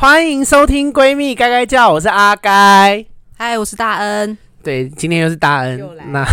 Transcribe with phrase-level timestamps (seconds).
[0.00, 3.04] 欢迎收听《闺蜜该该叫》，我是阿该，
[3.36, 4.38] 嗨，我是大恩。
[4.62, 5.78] 对，今天又是大恩。
[6.10, 6.24] 那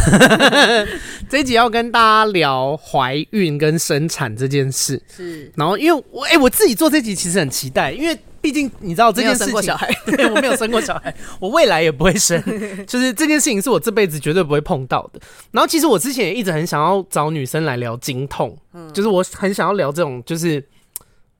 [1.28, 5.04] 这一集要跟大家聊怀孕跟生产这件事。
[5.14, 12.42] 是，然后因为我哎、欸，我自己做这集其实很期待，因为毕竟你知道这件事情，过小孩， 对，我没有生过小孩，我未来也不会生，
[12.88, 15.20] 就是这件事情是我这辈子绝对不会碰到的。
[15.52, 20.64] 然后其实我之前也一直很想要找女生来聊经痛，嗯，就是我很想要聊这种就是。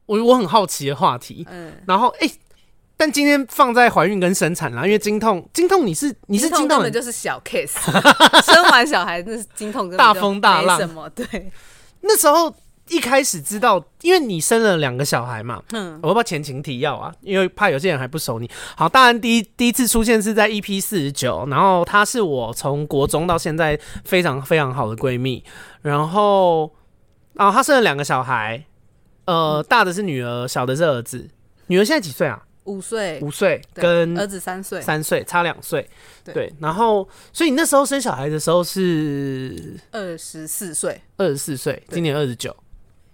[0.08, 2.34] 我我很好奇的话题，嗯，然后哎、欸，
[2.96, 7.76] 但今天放在怀孕跟生产啦，因为经痛，经痛你是你是经痛，根本就是小 case，
[8.42, 11.08] 生完小孩那是经痛，大风大浪什么？
[11.12, 11.52] 对，
[12.02, 12.52] 那时候
[12.88, 17.14] 一开始知道，因为你生了两个小孩嘛，嗯，我要不要前情提要啊？
[17.22, 18.50] 因为怕有些人还不熟你。
[18.78, 25.44] 好，大恩第一第一次出现是在 EP 四十九，然后她是我从国中到现在非常非常好的闺蜜，
[25.82, 26.74] 然后
[27.36, 28.64] 啊，她生了两个小孩。
[29.28, 31.30] 呃，大的是女儿，小的是儿子。
[31.68, 32.44] 女儿现在几岁啊？
[32.64, 35.90] 五岁，五岁，跟儿子三岁，三岁差两岁。
[36.26, 42.54] 对，然后，所以你那时候生小孩的时候是二十四岁，二十四岁，今年二十九，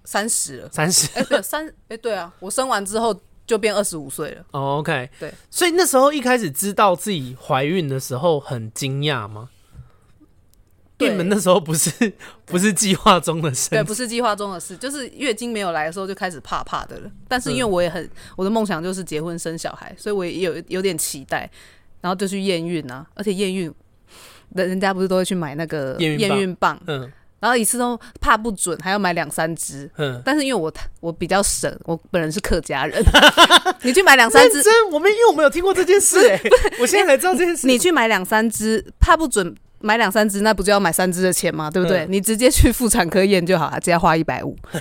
[0.06, 4.44] 三十了，三十，哎，对，三，哎，对啊，我生完之后就变二十五岁了。
[4.52, 9.50] 哦，OK，对，所以那时候一开始知道自己怀孕的时候很惊讶吗？
[11.10, 11.92] 你们那时候不是
[12.46, 17.12] 不是计划中的事，对，不是计划中的事，就是月经没有来的时候就开始怕怕的了。
[17.28, 21.50] 但是因为我也很，我的梦想就是结婚生小孩，所以我也有有点期待，
[22.02, 23.06] 然后就去验孕啊。
[23.16, 23.74] 而且验孕，
[24.56, 30.22] 人人家不是都会去买那个验孕棒，嗯，然后一次都怕不准，还要买两三支，嗯。
[30.24, 33.04] 但是因为我我比较省，我本人是客家人，
[33.84, 36.42] 你去买两三支，我们因为我没有听过这件事，欸，
[36.80, 37.68] 我现在才知道这件事。
[37.68, 39.56] 你去买两三支，怕不准。
[39.84, 41.70] 买两三支，那不就要买三支的钱吗？
[41.70, 42.06] 对不对？
[42.06, 44.58] 嗯、你直接去妇产科验就好了，只要花一百五。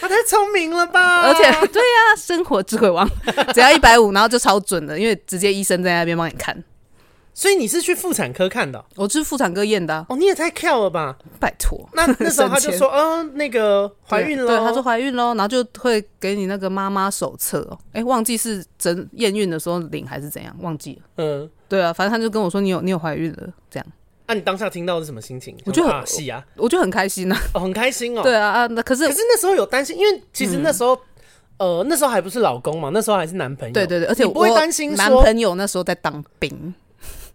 [0.00, 1.24] 他太聪明了吧！
[1.24, 3.06] 而且，对呀、啊，生活智慧王，
[3.52, 6.64] 只要一百五，然后就超准的，因为直接医生在那边帮你看。
[7.34, 8.84] 所以你是去妇产科看的？
[8.96, 10.06] 我去妇产科验的、啊。
[10.08, 11.16] 哦，你也太跳了吧！
[11.38, 17.78] 拜托，那那时候他就说，嗯、呃，那个怀孕了，对，他说怀孕了，然后就会给你那个妈妈手册哦。
[17.92, 21.02] 哎，忘记是整验孕的时候领还是怎样，忘记了。
[21.18, 23.86] 嗯，对啊，反正他就跟我说，你有你有怀孕了，这样。
[24.28, 25.56] 那、啊、你当下听到是什么心情？
[25.64, 28.22] 我就很喜啊，我就很开心呐、啊，哦，很开心哦。
[28.22, 30.94] 对啊啊，那可是可是那时候有担心，因为其实那时候、
[31.56, 33.72] 嗯，呃，那时候还不是老公嘛，那时候还是男朋友。
[33.72, 36.74] 对对对，而且我不会担心男朋友那时候在当兵。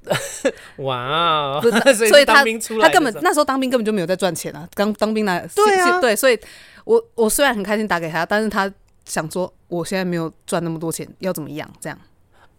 [0.78, 1.60] 哇，
[1.98, 2.44] 所以他
[2.80, 6.40] 他根本那时候当兵根本就没有在赚钱啊，刚当兵来对啊，对，所以
[6.86, 8.72] 我我虽然很开心打给他，但是他
[9.06, 11.68] 想说我现在没有赚那么多钱，要怎么样？
[11.82, 11.98] 这样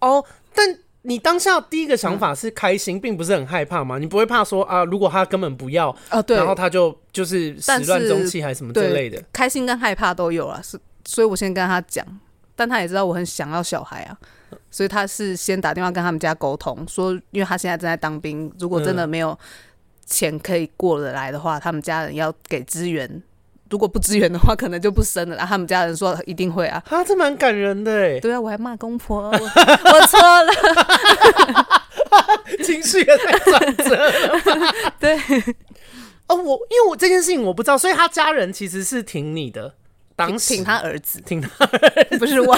[0.01, 0.77] 哦，但。
[1.07, 3.99] 你当下第一个想法是开心，嗯、并不是很害怕吗？
[3.99, 9.23] 你不会怕说啊，如果他根本不要啊，对，然后他就就是始乱终弃还是什么之类的？
[9.31, 12.05] 开心跟害怕都有啊，是，所以我先跟他讲，
[12.57, 14.17] 但他也知道我很想要小孩啊，
[14.71, 19.39] 所以他是先打电话跟他们家沟通，说因为他现在正在当兵，如果真的没有
[20.07, 23.23] 钱可以过得来的话，他们家人要给资源。
[23.71, 25.37] 如果不支援的话，可能就不生了。
[25.37, 28.21] 然后他们家人说一定会啊，啊，这蛮感人的哎。
[28.21, 30.53] 对啊，我还骂公婆，我错了，
[32.65, 34.73] 情绪也太转折了。
[35.01, 35.17] 对，
[36.29, 39.75] 哦，我因为我这件事情我不知道，所以他家人其实是挺你的，
[40.15, 42.57] 当时挺他儿子，挺他儿子，不是我。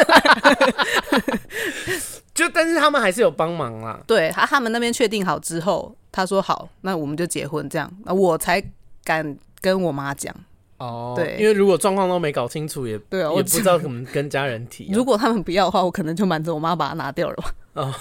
[2.35, 3.99] 就但是他们还是有帮忙啦。
[4.07, 8.63] 对，他他们那边确定好之后，他说好，那我们就结婚这样，那我才
[9.03, 10.35] 敢跟我妈讲。
[10.79, 14.91] 哦，对，因为如果状况都没搞清楚，也对啊，我也不知道怎么跟家人提啊。
[14.95, 17.55] 如果他们不要的话，我可能就瞒着我妈把它拿掉了吧。
[17.75, 17.95] 哦，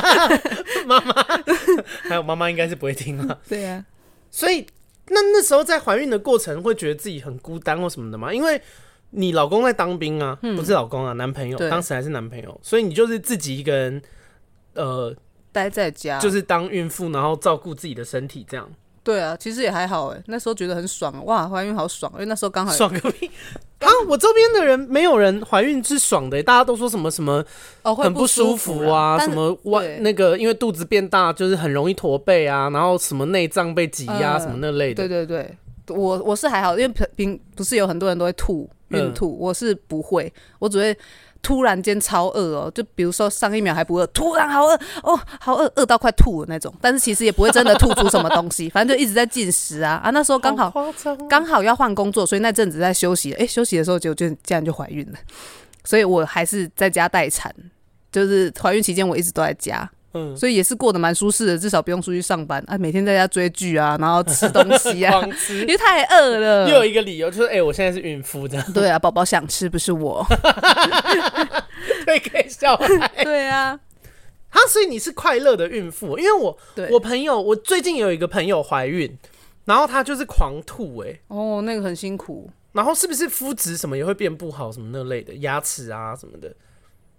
[0.86, 1.14] 妈妈，
[2.08, 3.38] 还有妈妈应该是不会听啊。
[3.48, 3.84] 对啊，
[4.30, 4.66] 所以
[5.08, 8.32] 那那时候在怀孕的过程，会觉得自己很孤单或什么的吗？
[8.32, 8.60] 因为
[9.10, 14.02] 你老公在当兵啊，不是老公啊，男朋友，当时还是男朋友，所以你就是自己一个人，
[14.74, 15.14] 呃，
[15.52, 18.70] 待在家，就是当孕妇，然后照顾自己的身体这样。
[19.02, 23.30] 对啊，其实也还好哎，那时候觉得很爽哇，怀孕好爽，因为那时候刚好爽个屁
[23.80, 23.88] 啊！
[24.08, 27.42] 我周边的人没有人怀孕是爽的，大家都说什么什么
[27.82, 35.08] 哦很不舒服啊，什么外那个因为肚子变大就是很容易驼背啊，然后什么内脏被挤压、呃、什么那类的。
[35.08, 40.96] 对对对，我我是还好，因为平不是有很多人都会吐孕吐、嗯，我是不会，我只会。
[41.42, 46.72] 突然间超饿哦，就比如说上一秒还不饿，突然好饿哦，好饿，饿到快吐的那种。
[46.80, 50.10] 但是其实也不会真的吐出什么东西，反正就一直在进食啊啊！
[50.10, 50.72] 那时候刚好
[51.28, 53.32] 刚好要换工作，所以那阵子在休息。
[53.32, 55.18] 哎、欸，休息的时候就就这样就怀孕了，
[55.84, 57.54] 所以我还是在家待产，
[58.12, 59.88] 就是怀孕期间我一直都在家。
[60.14, 65.20] 嗯，所以也是过得蛮舒适的，至少不用出去上班啊，每天在家追剧啊，然后吃东西啊，
[65.60, 66.68] 因为太饿了。
[66.68, 68.72] 又有一个理由就是，哎、欸，我现在是孕妇这样。
[68.72, 70.26] 对啊，宝宝想吃不是我。
[72.48, 73.08] 小孩。
[73.22, 73.78] 对啊，
[74.48, 79.16] 啊，所以你是快乐的孕妇，因为我对我朋友，我最近有一个朋友怀孕，
[79.66, 82.50] 然后她就是狂吐、欸，哎，哦，那个很辛苦。
[82.72, 86.54] 然后是不是肤质什么也会变不好，什么那类的，牙齿啊什么的？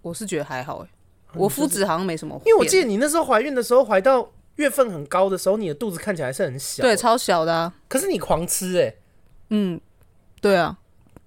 [0.02, 0.88] 我是觉得还好、欸，哎，
[1.34, 7.72] 我肤质好像没什么，因为我记得你那时候怀孕的时候，怀到月份很高的时候，你的肚子看起来是很小，对，超小的、啊。
[7.88, 8.94] 可是你狂吃、欸，哎，
[9.50, 9.80] 嗯，
[10.40, 10.76] 对啊。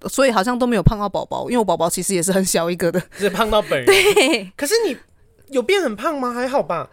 [0.06, 3.86] 所以好像都没有胖到宝宝，因为我宝宝其实也是很小一个的，只胖到本人。
[3.86, 4.94] 对，可是你
[5.48, 6.30] 有变很胖吗？
[6.34, 6.90] 还好吧，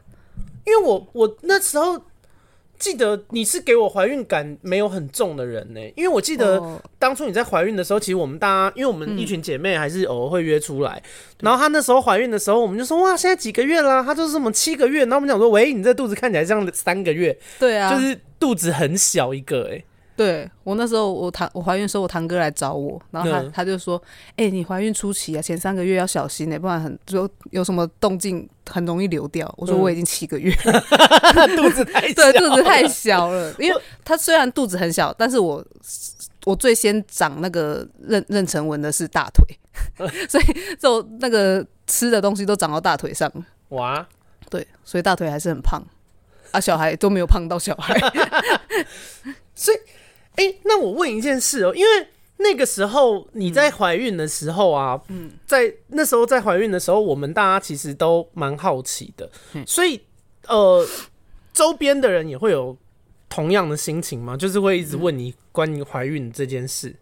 [0.66, 2.02] 因为我我那时候
[2.82, 6.60] 记得你是给我怀孕感没有很重的人呢、欸，因为我记得
[6.98, 11.02] 当初你在怀孕的时候，其实我们大家因为我们一群姐妹还是偶尔会约出来，
[11.42, 14.02] 然后她那时候怀孕的时候，我们就说哇，现在几个月啦？
[14.04, 19.86] 她就是什么七个月，然后我们讲说喂，你这肚子看起来像三个月，对啊，就是肚子很小一个哎、欸。
[20.14, 24.00] 对我那时候我堂我怀孕的时候，我堂哥来找我，然后他、嗯、他就说
[24.38, 33.52] ：“哎、欸，你怀孕初期啊，前三个月要小心呢、欸，不然很就有什么动静很容易流掉。”我说：“我已经七个月，嗯、 肚子太小对，肚子太小了。
[33.58, 35.66] 因为他虽然肚子很小，但是我
[36.46, 39.44] 我最先长那个妊妊娠纹的是大腿，
[40.30, 40.44] 所以
[40.78, 43.44] 就那个吃的东西都长到大腿上了。
[43.70, 44.06] 哇，
[44.50, 45.82] 对，所以大腿还是很胖
[46.52, 47.98] 啊，小孩都没有胖到小孩，
[49.56, 49.78] 所以。
[50.36, 52.08] 哎、欸，那我问一件事哦、喔，因为
[52.38, 59.30] 那个时候你在怀孕的时候啊，嗯，在那时候在怀孕的时候，我们大家其实都蛮好奇的，
[59.68, 60.02] 所以
[60.48, 60.88] 呃，
[61.54, 62.76] 周边的人也会有
[63.30, 64.36] 同样的心情吗？
[64.36, 66.96] 就是会一直问你关于怀孕这件事，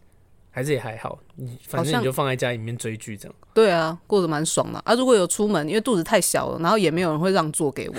[0.51, 1.17] 还是也还好？
[1.35, 3.35] 你反正你就放在家里面追剧这样。
[3.53, 4.93] 对啊，过得蛮爽的啊。
[4.95, 7.95] 如果有出门，因为肚子太小了，然后也没有人会让座给我，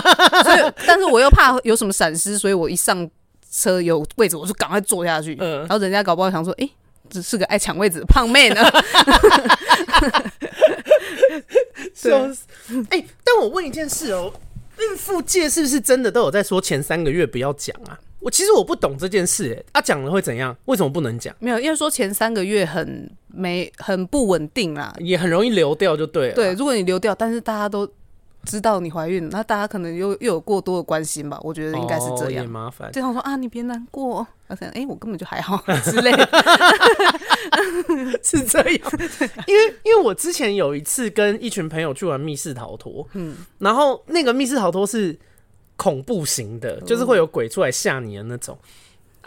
[0.44, 3.10] 所以但是我又怕有什么闪失，所以我一上。
[3.50, 5.36] 车有位置，我就赶快坐下去。
[5.40, 6.72] 嗯，然后人家搞不好想说，哎、欸，
[7.10, 8.62] 只是个爱抢位置的 胖妹呢。
[11.94, 12.10] 是，
[12.90, 14.40] 哎，但我问一件事哦、喔，
[14.82, 17.98] 孕妇界是不是真的都有在说前三个月不要讲啊？
[18.20, 20.56] 我其实我不懂这件事、欸，哎，啊，讲了会怎样？
[20.66, 21.34] 为什么不能讲？
[21.38, 26.34] 没有，因为说前三个月很没很不稳定啦，也很容易流掉，就对了。
[26.34, 27.88] 对，如果你流掉，但是大家都。
[28.48, 31.38] 知道你怀孕，那大家可能又又有过多的关心吧？
[31.42, 32.46] 我觉得应该是这样。
[32.46, 34.26] 哦、麻烦，经常说啊，你别难过。
[34.46, 36.26] 我想，哎，我根本就还好 之类的，
[38.24, 38.80] 是这样。
[39.46, 45.14] 因为因为我之前有一次跟一群朋友去玩密室逃脱，嗯，然后那个密室逃脱是
[45.76, 48.58] 恐怖型的，就是会有鬼出来吓你的那种。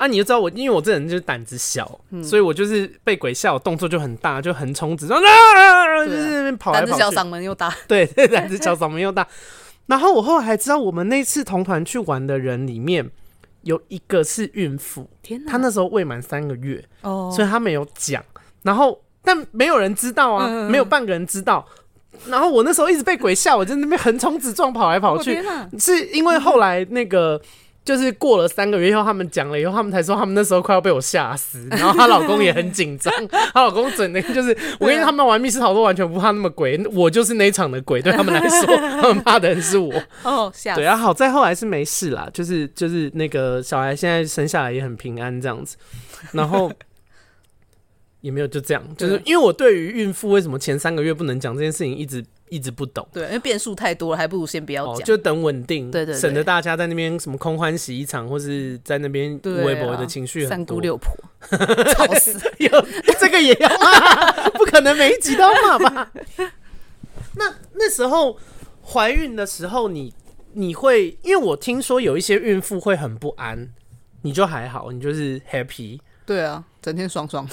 [0.01, 6.91] 啊，你就知道我，因为我这人就是胆子小，嗯，所以我就是被鬼吓，我动作就很大，就横冲直撞，啊，就是那边跑来跑去。
[6.93, 9.27] 胆子小，嗓门又大， 对，胆子小，嗓门又大。
[9.85, 13.07] 然后我后来还知道，我们那次同团去玩的人里面
[13.61, 18.25] 有一个是孕妇，天哪，她那时候未满三个月，哦，所以她没有讲。
[18.63, 21.63] 然后，但没有人知道啊，嗯，没有半个人知道。
[22.25, 25.39] 然后我那时候一直被鬼吓，我在那边横冲直撞，跑来跑去，
[25.77, 27.39] 是因为后来那个。
[27.83, 39.91] 就是过了三个月以后，他们讲了以后，他们才说他们那时候快要被我吓死， 然后她老公也很紧张，她老公整天就是，我跟你他们玩密室逃脱完全不怕那么鬼，我就是那一场的鬼，对他们来说，他们怕的人是我。
[40.23, 40.75] 哦，吓。
[40.75, 45.75] 对啊，好在后来是没事啦，就是就是那个小孩现在生下来也很平安这样子，
[46.33, 46.71] 然后
[48.21, 52.23] 也没有就这样，就是因为我对于孕妇为什么前三个月不能讲这件事情一直。
[52.51, 61.15] 一直不懂，对，因为变数太多了，还不如先不要讲，哦，就等稳定，对，对对，省得大家在那边什么空欢喜一场，或是在那边微博的情绪很多，三姑六婆，
[61.95, 62.69] 吵死，有
[63.17, 66.11] 这个也要骂， 不可能每一集都要骂吧？
[67.37, 68.37] 那那时候
[68.83, 70.13] 怀孕的时候你，
[70.51, 73.69] 你你会，因为我听说有一些孕妇会很不安，
[74.23, 77.47] 你就还好，你就是 happy，对啊，整天爽爽，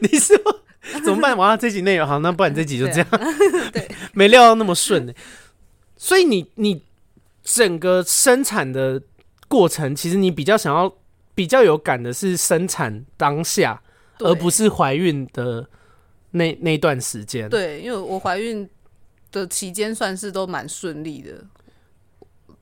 [0.00, 0.36] 你说。
[1.04, 1.36] 怎么办？
[1.36, 3.08] 完了这集内容好，那不然这集就这样。
[3.72, 5.12] 对， 没料到那么顺呢。
[5.96, 6.82] 所以你你
[7.44, 9.00] 整个生产的
[9.48, 10.92] 过程，其实你比较想要
[11.34, 13.80] 比较有感的是生产当下，
[14.18, 15.68] 而不是怀孕的
[16.32, 17.48] 那那段时间。
[17.48, 18.68] 对，因为我怀孕
[19.30, 21.44] 的期间算是都蛮顺利的。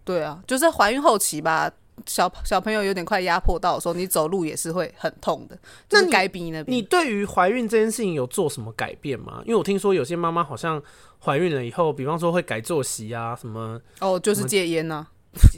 [0.04, 1.70] 对啊，就是怀孕后期吧。
[2.06, 5.58] 小小朋友有点快压迫到的时候，你走路也是会很痛的。
[5.90, 9.40] 那该逼那边，你对于怀孕这件事情有做什么改变吗？
[9.44, 10.82] 因为我听说有些妈妈好像
[11.24, 15.06] 怀孕了以后，比方说会改作息啊，什么哦，就是戒烟呐，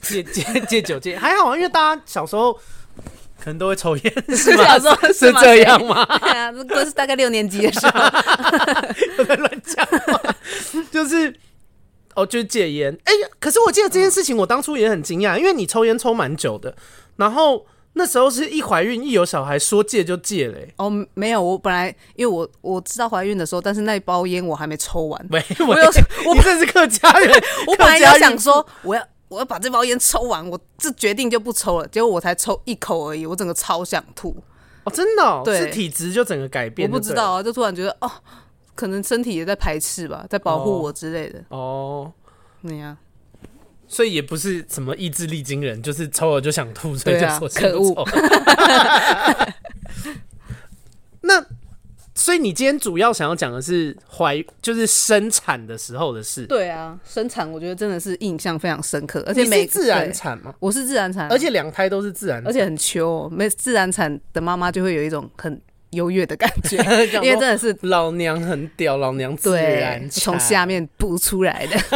[0.03, 4.65] 戒戒戒酒戒，还好啊，因为大家小时候可能都会抽烟，是吗？
[4.65, 6.05] 小时候是，这样吗？
[6.21, 8.01] 对啊，这是大概六年级的时候，
[9.19, 9.87] 我在乱讲，
[10.91, 11.35] 就是。
[12.15, 12.97] 哦，就是戒烟。
[13.05, 16.75] 哎呀，可是我记得这件事情，我当初也很惊讶，因为你抽烟抽蛮久的，
[17.17, 20.75] 然后那时候是一怀孕一有小孩，说戒就戒嘞、欸。
[20.79, 25.25] 哦，没有，我本来因为我我知道怀孕的时候，但是那一包烟我还没抽完。
[25.29, 25.87] 没，我有，
[26.27, 27.31] 我这是客家人。
[27.67, 31.89] 我本来要想说，我要我要把这包烟抽完，我这决定就不抽了。
[31.89, 34.35] 结果我才抽一口而已，我整个超想吐。
[34.85, 36.91] 哦，真的、哦，对，是体质就整个改变。
[36.91, 38.11] 我不知道啊，就突然觉得哦，
[38.75, 41.43] 可能身体也在排斥吧，在保护我之类的。
[41.49, 42.13] 哦，
[42.63, 42.97] 那样。
[43.87, 48.05] 所以也不是什么意志力惊人，就是抽了就想吐，所以就说可恶。
[51.21, 51.45] 那
[52.15, 56.47] 所以你今天主要想要讲的是怀，就是生产的时候的事。
[56.47, 65.61] 对啊，生产我觉得真的是印象非常深刻，而且每自然产嘛，我是自然产，而且两胎都是自然，而且很秋、喔，没自然产的妈妈就会有一种很
[65.93, 66.77] 优越的感觉，
[67.23, 71.79] 因为真的是老娘很屌，老娘自然从下面补出来的。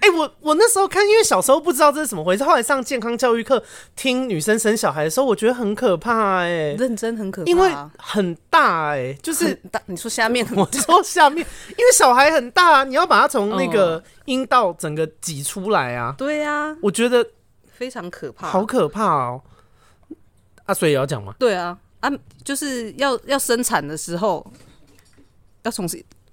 [0.00, 3.60] 哎、欸，我我那时候看，因为小时候不知道这是怎么回事，后来上健康教育课
[3.96, 7.68] 听女生生小孩的时候，我觉得很可怕哎、欸，认真很可怕，因为
[7.98, 9.80] 很大哎、欸，就是大。
[9.86, 16.14] 你说下面， 我说下面，因为小孩很大，你要把它从那个阴道整个挤出来啊。
[16.16, 17.26] 对呀，我觉得
[17.66, 19.42] 非常可怕，好可怕哦。
[20.68, 21.34] 啊，所以也要讲吗？
[21.38, 22.10] 对啊，啊，
[22.44, 24.46] 就是要要生产的时候
[25.64, 25.88] 要从。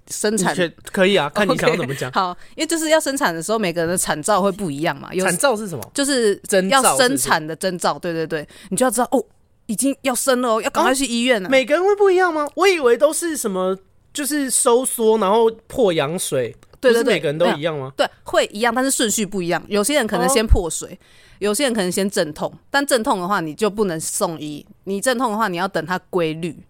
[0.08, 0.56] 生产
[0.92, 2.08] 可以啊，看你 想要怎么讲。
[2.12, 5.10] Okay, 好，因为就是要生产的时候，每个人的产兆会不一样嘛。
[5.12, 5.90] 产兆是什么？
[5.92, 6.40] 就是
[6.70, 7.98] 要生产的征兆。
[7.98, 9.20] 对对对，你就要知道哦，
[9.66, 11.48] 已经要生了哦，要赶快去医院了。
[11.48, 12.48] 每个人会不一样吗？
[12.54, 13.76] 我以为都是什么，
[14.14, 16.54] 就是收缩，然后破羊水。
[16.80, 17.90] 对对对，每个人都一样吗？
[17.96, 19.60] 对，会一样，但是顺序不一样。
[19.66, 20.96] 有些人可能先破水，
[21.38, 22.52] 有些人可能先阵痛。
[22.70, 24.66] 但阵痛的话，你就不能送医。
[24.84, 26.64] 你阵痛的话，你要等它规律。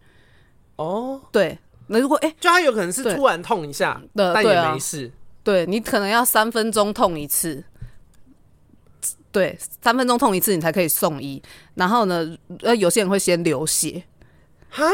[0.77, 1.59] 哦，对。
[1.89, 5.09] 那如果哎、欸，就他有可能是突然痛一下，但也没事。
[5.45, 7.63] 对，你可能要三分钟痛一次，
[9.31, 11.41] 对，三分钟痛一次你才可以送医。
[11.75, 14.03] 然后呢，呃，有些人会先流血，
[14.69, 14.85] 哈，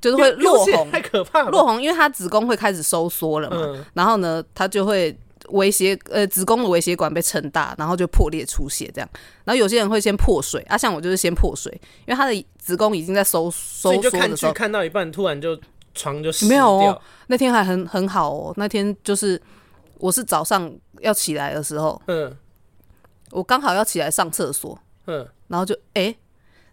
[0.00, 1.50] 就是会落红，太可怕了。
[1.50, 5.18] 落红，因为他子宫会开始收缩了嘛，嗯、然后呢，他就会
[5.50, 9.08] 微血呃子宫的微血管被撑大，然后就破裂出血这样。
[9.44, 11.72] 然后有些人会先破水，啊，像我就是先破水，
[12.06, 15.58] 因为他的子宫已经在收收缩的时候，看剧看到一半突然就。
[15.96, 18.52] 床就没有哦，那天还很很好哦。
[18.56, 19.40] 那天就是
[19.98, 22.36] 我是早上要起来的时候，嗯，
[23.30, 26.08] 我刚好要起来上厕所，嗯，然后就哎、欸，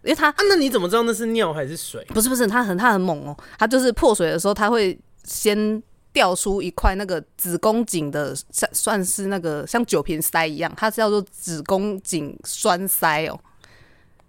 [0.02, 2.04] 因为他啊，那你怎么知道那是尿还是水？
[2.06, 5.80] 不是不是，他很他很猛哦，他就是破水的时候，他会先
[6.12, 13.38] 掉出一块那个子宫颈的，算算是那个像酒瓶塞一样，它是叫做子宫颈栓塞哦。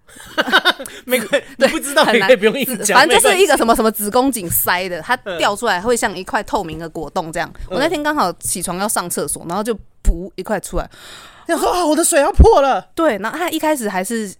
[1.05, 2.99] 没关系，你不知道也可以不用硬讲。
[2.99, 7.51] 反正就是一个什么什么子宫颈塞的，它掉出来会像一块透明的果冻这样。
[7.69, 9.73] 我那天刚好起床要上厕所，然后就
[10.03, 10.89] 噗一块出来。
[11.47, 12.81] 要说啊，我的水要破了。
[12.93, 14.31] 对，然后它一开始还是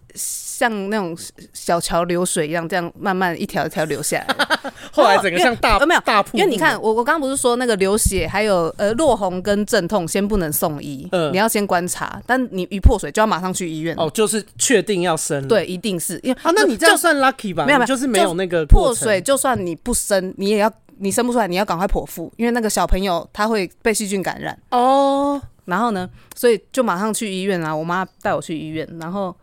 [0.64, 1.18] 像那种
[1.52, 4.60] 小桥流水一样，这样慢慢一条一条流下来。
[4.94, 6.38] 后来整个像大没有大瀑布。
[6.38, 12.22] 因为你看，我我刚刚不是说那个流血还有呃落红跟阵痛，先不能送医，你要先观察。
[12.26, 13.94] 但你一破水就要马上去医院。
[13.98, 15.46] 哦，就是确定要生。
[15.50, 17.66] 对，一定是因为啊，那你这样算 lucky 吧？
[17.66, 25.42] 没有没有，就是没有那个破水，就算你不生，你也要你生不出来，你要赶快剖腹，因为那个小朋友他会被细菌感染哦。
[25.66, 27.74] 然后呢，所以就马上去医院啊！
[27.74, 29.34] 我妈带我去医院，然后，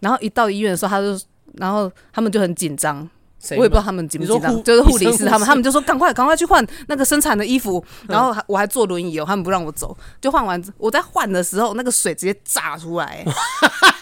[0.00, 1.18] 然后一到医院的时候，他就，
[1.54, 3.08] 然后他们就很紧张，
[3.56, 13.24] 我也不知道他们紧不紧张，就是护理师他们，他们就说赶快赶快去换那个生产的衣服，然后我还坐轮椅哦，他们不让我走，就换完，我在换的时候，那个水直接炸出来，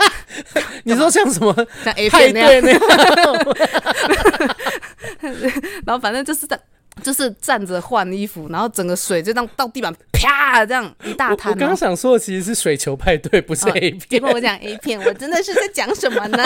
[0.85, 1.55] 你说像什么？
[1.85, 2.63] 像 A 片那样，
[5.87, 6.59] 然后反正就是在。
[7.03, 11.53] 就是站着换衣服，然后整个水就这样到地板，啪，这样一大滩。
[11.53, 13.99] 我刚刚想说的其实是水球派对，不是 A 片。
[14.09, 16.45] 结果我讲 A 片，我真的是在讲什么呢？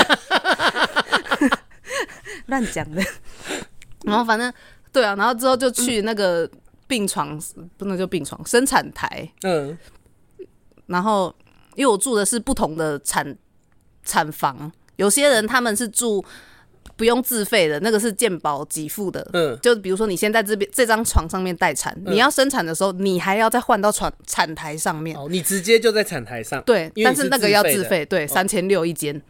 [2.47, 3.03] 乱讲的。
[4.05, 4.53] 然后反正
[4.93, 6.49] 对啊，然后之后就去那个
[6.87, 7.41] 病床，
[7.77, 9.29] 不能叫病床，生产台。
[9.43, 9.77] 嗯。
[10.87, 11.35] 然后
[11.75, 13.37] 因为我住的是不同的产
[14.05, 16.25] 产房，有些人他们是住。
[16.97, 25.17] 不用自费的那个是健保给付的，嗯，就比如说你先在这边这张床上面待产，嗯、你要生产的时候，你还要再换到产产台上面。
[25.17, 26.63] 哦，你直接就在产台上。
[26.63, 29.21] 对，是但是那个要自费，对，三千六一间。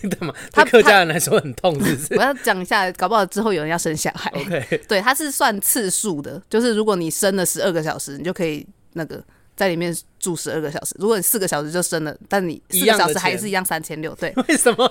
[0.00, 0.32] 对吗？
[0.50, 2.14] 他客家人来说很痛，是不是？
[2.16, 4.30] 我要讲一下，搞不好之后有人要生小孩。
[4.34, 9.22] OK，对，它是算次数的，就是如果你生了十二个小时，你就可以那个
[9.54, 10.94] 在里面住十二个小时。
[10.98, 14.14] 如果你四个小时就生了，但你四个小时还是一样三千六。
[14.14, 14.90] 对，为什么？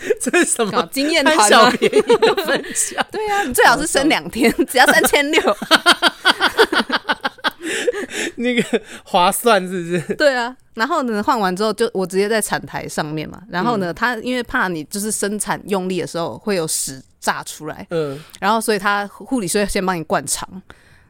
[0.20, 3.04] 这是什么经验谈小便宜的分享？
[3.12, 5.40] 对呀、啊，你最好是生两天，只要三千六。
[8.36, 10.14] 那个划算是不是？
[10.14, 13.40] 对啊，然后呢，换完之后就我直接在产台上面嘛。
[13.48, 20.48] 然后呢，他因为怕你就是生产用力的时候会有屎炸出来，嗯，然后所以他护理师先帮你灌肠。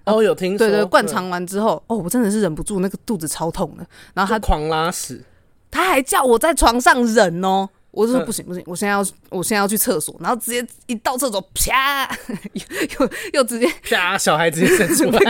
[0.04, 0.66] 哦，有听说。
[0.66, 3.86] 对对，灌肠完之后，哦，我真的是忍不住，那个肚子超痛的。
[4.14, 5.22] 然后他狂拉屎，
[5.70, 7.68] 他还叫我在床上忍哦。
[7.90, 12.08] 我就说不行不行，我现在要我现在要去厕所，然后直接一到厕所，啪，
[12.54, 12.62] 又
[13.00, 15.20] 又又直接啪，小孩直接生出来。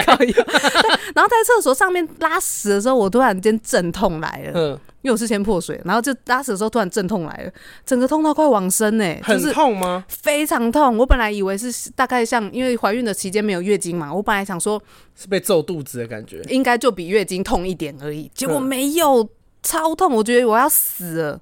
[1.15, 7.53] 然后在厕所上面拉屎的时候，我突然间阵痛来了，嗯，因为我是先破水，然后就拉屎的时候突然阵痛来了，
[7.87, 10.05] 整个痛到快往生呢，很痛吗？
[10.09, 10.99] 非常痛。
[10.99, 14.81] 我本来以为是大概像因为怀孕的期间没有月经嘛，我本来想说
[15.17, 19.27] 是被揍肚子的感觉，应该就比月经痛一点而已，结果没有，
[19.63, 21.41] 超痛，我觉得我要死了。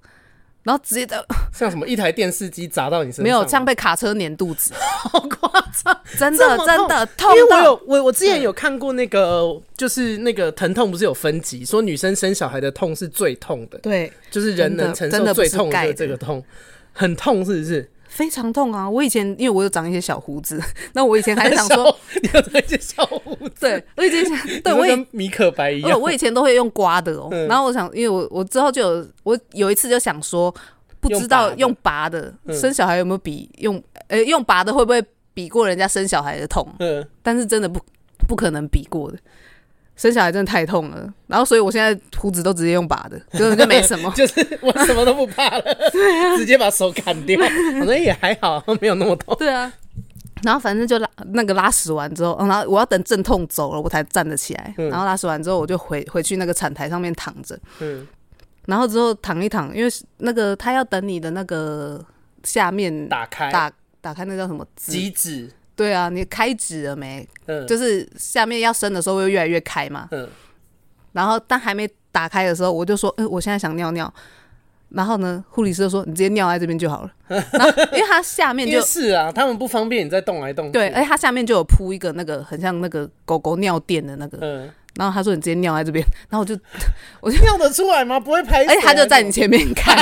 [0.69, 5.51] 然后直接的， 像什么一台电视机砸到你身上，没有像被卡车碾肚子， 好夸
[5.83, 7.35] 张，真的真的痛。
[7.35, 15.95] 因为我有我我之前有看过那个，就是那个疼痛不是有分级，说女生生小孩的痛是最痛的，对，就是人能承受最痛的。
[15.95, 16.45] 这个痛，
[16.93, 17.91] 很痛是不是？
[18.09, 18.89] 非常痛啊！
[18.89, 20.61] 我以前因为我有长一些小胡子，
[20.95, 24.25] 那我以前还想说， 你有长一些小胡子，对，我以前
[24.63, 27.29] 对我跟米可白一样，我以前都会用刮的哦。
[27.49, 30.53] 然后我想，因为我我之后就有，我有一次就想说，
[31.01, 35.03] 不知道用拔的生小孩有没有比用呃用拔的会不会
[35.35, 36.67] 比过人家生小孩的痛？
[36.81, 37.79] 嗯，但是真的不
[38.27, 39.19] 不可能比过的。
[39.99, 49.37] 生小孩真的太痛了，然后所以我现在胡子都直接用拔的，根本就没什么， 就是我什么都不怕了， 啊，直接把手砍掉，反正也还好，没有那么痛。
[49.37, 49.71] 对啊，
[50.45, 54.73] 然后反正就拉那个拉屎完之后，然后我要等阵痛走了，我才站得起来。
[54.79, 57.59] 嗯、然后拉屎完之后，我就回回去那个产台上面躺着。
[57.81, 58.07] 嗯，
[58.67, 62.01] 然后之后躺一躺，因为那个他要等你的那个
[62.45, 65.51] 下面打开打打开那叫什么挤脂。
[65.79, 67.25] 对啊，你开指了没？
[67.47, 70.09] 嗯，就是下面要生的时候会越来越开嘛。
[70.11, 70.29] 嗯，
[71.13, 74.13] 然后但还没打开的时候，我就说，哎，我现在想尿尿。
[74.89, 77.13] 然后呢，护理师就说，你直接尿在这边就好了。
[77.29, 80.73] 然后 因为它下面就是啊，他们不方便你再动来动去。
[80.73, 84.39] 对，而且它下面就有铺一个那个很像那个狗狗尿垫的那个。
[84.41, 84.71] 嗯。
[84.97, 86.59] 然后他说：“你直接尿在这边。”然后我就，
[87.21, 88.19] 我就尿得出来吗？
[88.19, 88.75] 不会排水。
[88.75, 89.97] 而且他就在你前面看。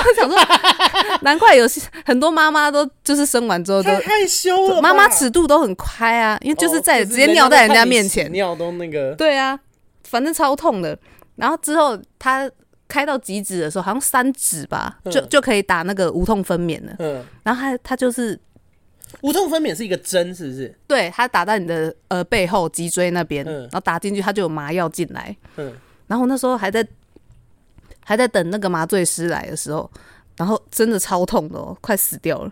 [0.00, 0.38] 然 后想说，
[1.22, 4.80] 难怪有些很多妈妈都就是生完之后都害羞了。
[4.80, 9.12] 妈妈尺度都很开啊，因为就是在直接尿在人家面前，尿都那个。
[9.14, 9.58] 对啊，
[10.04, 10.98] 反正超痛的。
[11.36, 12.50] 然后之后他
[12.88, 16.94] 开到极指的时候，好像三指吧，就就可以打那个无痛分娩了。
[16.98, 17.24] 嗯。
[17.42, 18.38] 然后他他就是。
[19.22, 20.72] 无痛分娩是一个针，是不是？
[20.86, 25.36] 对，它打在你的呃背后脊椎那边，嗯、然后打进去，它就有麻药进来。
[25.56, 25.74] 嗯，
[26.06, 26.86] 然后那时候还在
[28.10, 29.88] 还在等那个麻醉师来的时候，
[30.36, 32.50] 然后真的超痛的哦，快死掉了。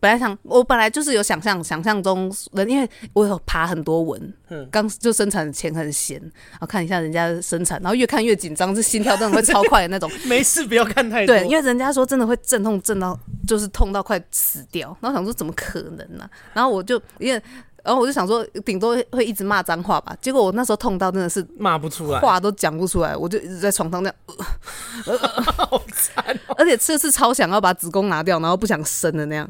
[0.00, 4.34] 本来想，我本来就是有想象，想象中人，因为我有爬很多文，
[4.70, 10.10] 刚就生产前很闲，然后看一下人家生产，然后越看越紧张，这心跳真的会超快的那种。
[10.24, 11.36] 没事，不要看太多。
[11.36, 14.88] 对，因为人家说真的会阵痛，阵到就是痛到快死掉。
[15.02, 16.30] 然后想说怎么可能呢、啊？
[16.54, 17.42] 然后我就因为，
[17.84, 20.16] 然后我就想说顶多会一直骂脏话吧。
[20.20, 24.16] 结果我那时候痛到真的是骂不出来，话都讲不出来，我就一直在床上那样，
[25.06, 29.48] 呃呃、好惨、喔，而且这次超想要把子宫拿掉，然后不想生的那样。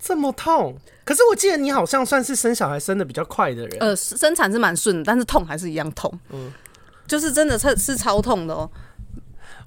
[0.00, 0.76] 这么痛？
[1.04, 3.76] 可是我记得你好像算是生小孩生的比较快的人。
[3.80, 6.12] 呃，生产是蛮顺的，但是痛还是一样痛。
[6.30, 6.52] 嗯，
[7.06, 8.70] 就是真的是是超痛的哦。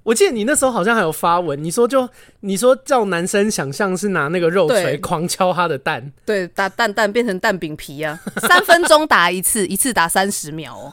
[0.04, 2.08] 我记得你那时候好像还有发文，你说就
[2.40, 10.92] 你说叫男生想象是拿那个肉锤狂敲他的蛋，对，打蛋蛋变成蛋饼皮啊， 三分钟打一次，一次打三十秒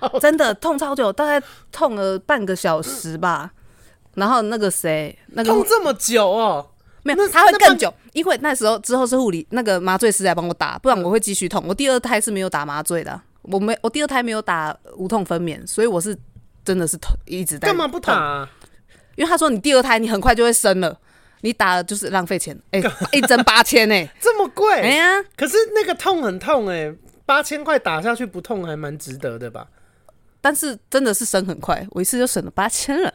[0.00, 3.52] 哦， 真的痛超久，大概痛了半个小时吧。
[4.14, 6.66] 然后那个谁，那个痛这么久哦。
[7.02, 11.64] 没有，他会更久，因为那时候之后是护理那个麻醉师来帮我打，不然我会继续痛。
[11.66, 16.14] 我第二胎是没有打麻醉的，我没我第二胎没有打无痛分娩，所以我是
[16.64, 17.68] 真的是痛一直在。
[17.68, 18.50] 干嘛不打啊？
[19.16, 20.98] 因为他说你第二胎你很快就会生了，
[21.42, 22.58] 你打了就是浪费钱。
[22.70, 24.72] 哎、欸， 一针八千哎，这么贵？
[24.80, 26.94] 哎呀，可是那个痛很痛哎、欸，
[27.26, 29.66] 八千块打下去不痛还蛮值得的吧？
[30.40, 33.12] 但是真的是生很快，我一次就省了八千了。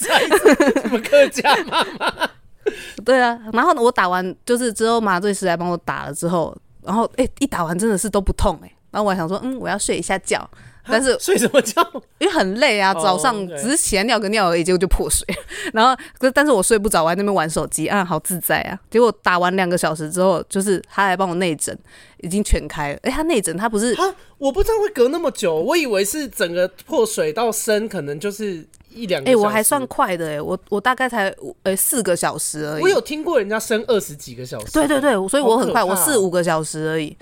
[0.00, 2.30] 再一次这么客家妈妈。
[3.04, 10.48] 对啊，然后呢，我打完就是之后麻醉师来帮我打了之后，然后哎、欸，一打完真的是都不痛哎、欸，然后我还想说，嗯，我要睡一下觉，
[10.92, 11.82] 但是睡什么觉？
[12.18, 15.26] 因为很累啊，早上只是起来尿个尿而已，结果就破水，
[15.72, 16.00] 然后
[16.32, 18.78] 但是我睡不着，我还在那边玩手机啊，好自在啊。
[18.90, 21.76] 结果打完两个小时之后，就是他来帮我内诊，
[22.18, 22.98] 已经全开了。
[23.02, 28.66] 哎，他内诊他不是他，我不知道会隔那么久，我以为是整个破水到生可能就是。
[28.90, 31.28] 一两个哎、欸，我还算快的哎、欸，我我大概才
[31.62, 32.82] 呃、欸、四个小时而已。
[32.82, 34.72] 我有听过人家生二十几个小时。
[34.72, 37.14] 对对对，所以我很快，我四五个小时而已，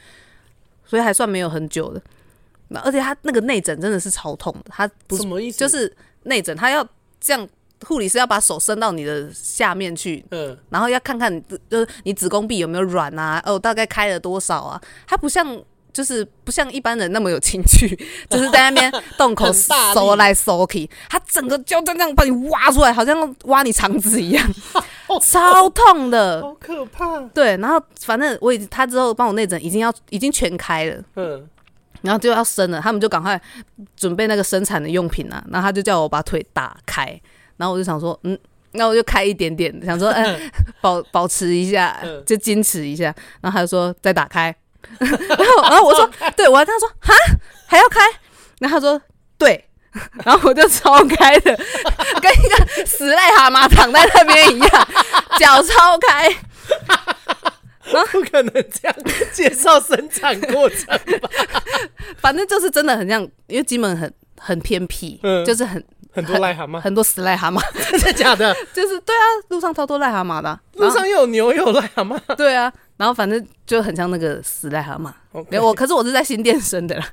[0.87, 2.01] 所以还算没有很久的。
[2.75, 5.59] 而且他那个内诊真的是超痛的，他不是什么意思？
[5.59, 6.87] 就是内诊，他要
[7.21, 7.49] 这样，
[7.87, 14.81] 护理师要把手伸到你的下面去，嗯，然后要看看你就是你子宫壁有没有软啊，哦，大概开了多少啊？
[15.07, 15.63] 他不像。
[15.97, 17.89] 就是不像一般人那么有情趣，
[18.29, 19.51] 就是在那边洞口
[19.95, 24.47] 搜来搜去，他整个就这样把你挖出来，好像挖你肠子一样，
[25.25, 27.19] 超痛的，好可怕。
[27.33, 31.49] 对，然后反正我已经他之后帮我内诊，已经要已经全开了，嗯，
[32.07, 33.41] 然后就要生了，他们就赶快
[33.97, 37.21] 准备那个生产的用品啊，然后他就叫我把腿打开，
[37.57, 38.39] 然后我就想说，嗯，
[38.73, 40.39] 那我就开一点点，想说，哎，
[40.81, 44.55] 保保持一下，就矜持一下，然后他就说再打开。
[45.01, 47.13] 然后，然后我说， 对，我还跟他说，哈，
[47.67, 48.01] 还要开？
[48.61, 49.01] 然后他说，
[49.37, 49.65] 对，
[50.25, 51.57] 然后我就超开的，
[52.23, 54.89] 跟一个死癞蛤蟆躺在那边一样，
[55.41, 56.33] 脚超开。
[58.13, 58.97] 不可能这样
[59.33, 60.87] 介绍生产过程
[61.21, 61.31] 吧？
[62.19, 67.61] 反正就是真的很像，因为金门很很偏僻，嗯、就是很很多癞蛤蟆，很多死癞蛤蟆，
[67.93, 68.55] 真的假的？
[68.73, 72.73] 就是对啊，路上超多癞蛤蟆的，路上又有牛又有癞蛤蟆，对啊。
[72.97, 75.13] 然后反正就很像那个死癞蛤蟆，
[75.51, 77.07] 没有我，可是我是在新店生的啦。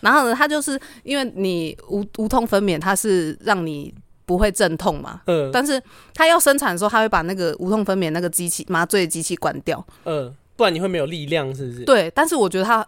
[0.00, 3.92] 然后呢，它就是因为你无无痛分娩，它是让你
[4.28, 5.22] 不会阵痛嘛。
[5.24, 5.50] 嗯。
[5.50, 9.82] 但是他要生产的时候，他会把那个无痛分娩那个机器麻醉机器关掉。
[10.04, 10.32] 嗯。
[10.54, 11.84] 不然你会没有力量，是不是？
[11.84, 12.10] 对。
[12.14, 12.86] 但是我觉得他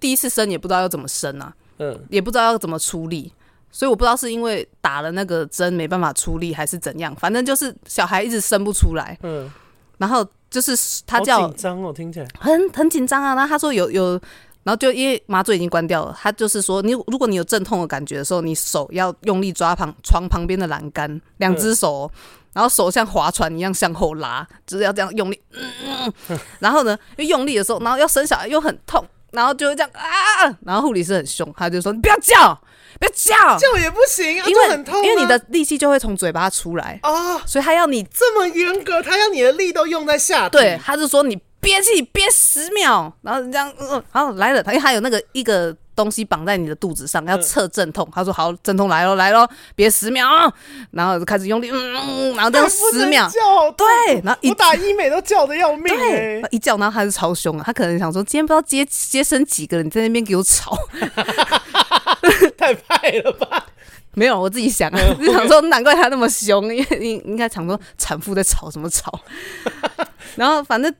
[0.00, 1.54] 第一次生也不知道要怎么生啊。
[1.78, 1.98] 嗯。
[2.10, 3.32] 也不知道要怎么出力，
[3.70, 7.14] 所以我不知道是因为打了那个针没办法出力，还是怎样。
[7.14, 9.16] 反正就是小孩一直生不出来。
[9.22, 9.50] 嗯。
[9.98, 10.26] 然后。
[10.52, 13.34] 就是他叫紧张哦，听起来很很紧张啊。
[13.34, 14.20] 然后他说有有，
[14.64, 22.12] 然后就因为麻醉已经关掉了，他就是说你如果你有阵痛的感觉的时候，你手要用力抓旁床旁边的栏杆，两只手、喔，
[22.52, 25.40] 然后手像划船一样向后拉，就是要这样用力。
[25.52, 30.56] 嗯嗯、然后呢，又用力的时候，然后要生小孩又很痛，然后就会这样啊。
[30.64, 32.58] 然后护理师很凶，他就说你不要叫。
[33.00, 40.58] 不要叫，叫也不行，因为很痛，因为你的力气就会从嘴巴出来啊，所以他要你这么严格，他要你的力都用在下体。
[40.58, 48.06] 对，他是说你憋气憋十秒，然后这样，嗯，好来了，他因为他有那个一个东西绑在你的肚子上，要测阵痛。
[48.12, 50.52] 他说好，阵痛来喽，来喽，憋十秒，
[50.90, 53.30] 然后就开始用力，嗯，然后这样十秒，
[53.76, 60.76] 对，然后一我打医美都叫的要命，对，一叫，然后他是超凶啊，他可能想说今天不知道接接生几个人，你在那边给我吵。
[62.58, 63.66] 太派了吧？
[64.14, 69.12] 没有，我自己想啊，就想说难怪他那么凶，因为应应该想说产妇在吵什么吵，
[70.36, 70.92] 然后反正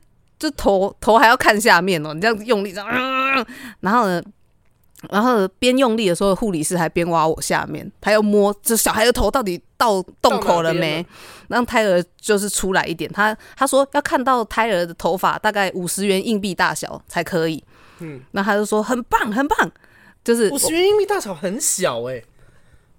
[0.43, 2.87] 就头头还要看下面哦，你这样用力这样，
[3.79, 4.21] 然后呢，
[5.09, 11.05] 然后边用力的时候，护理师还边挖我下面，他要摸这小孩的头到底到洞口了没，
[11.47, 13.09] 让胎儿就是出来一点。
[13.11, 17.63] 他他说要看到胎儿的头发大概五十元硬币大小才可以，
[17.99, 19.71] 嗯，那他就说很棒很棒。
[20.23, 22.25] 就是五十元硬币大小很小哎、欸，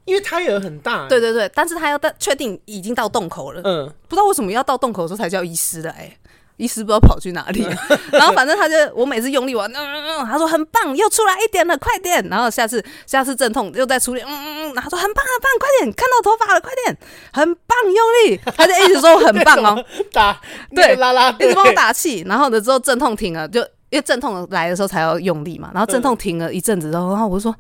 [0.05, 1.09] 因为胎儿很大、欸。
[1.09, 3.63] 对对对，但是他要到确定已经到洞口了。
[3.65, 6.19] 嗯，不知道为什么要到洞口的时候才叫医师的、欸，
[6.57, 7.65] 医师不知道跑去哪里。
[7.65, 12.25] 嗯、 然后反正他就我每次用力完，嗯嗯嗯，他说很棒，又出来一点了，快点。
[12.29, 16.97] 然后下次下次阵痛又再出力，嗯嗯嗯，他说很棒很棒，快点，看到头发了，快点，
[17.33, 18.41] 很棒，用力。
[18.57, 20.41] 他就一直说我很棒哦， 打
[20.75, 22.25] 对拉拉，一直帮我打气。
[22.27, 23.67] 然后的之后阵痛停了，就。
[23.95, 27.55] 因为阵痛来的时候才要用力嘛，然后阵痛停了一阵子之后，然后我就说：“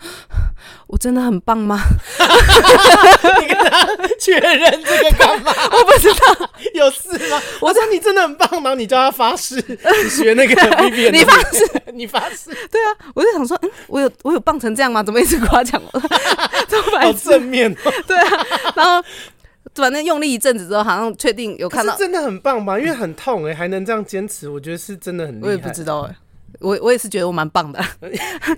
[0.88, 1.78] 我真的很棒吗？”
[3.40, 3.86] 你跟他
[4.18, 5.52] 确认这个干嘛？
[5.70, 7.40] 我不知道有事吗？
[7.60, 8.74] 我说你真的很棒吗？
[8.74, 12.50] 你叫他发誓， 你学那个 B B，你发誓，你发誓。
[12.68, 15.04] 对啊，我就想说，嗯，我有我有棒成这样吗？
[15.04, 16.00] 怎么一直夸奖我？
[16.98, 17.92] 好正面哦。
[18.08, 19.06] 对啊，然后。
[19.76, 22.78] 反正用力一阵子之后，好像确定有看到，真的很棒吧？
[22.78, 25.46] 因为很痛哎、欸，还能这样坚持，我觉得是真的很厉害。
[25.48, 26.16] 我也不知道哎、欸。
[26.60, 27.82] 我我也是觉得我蛮棒的，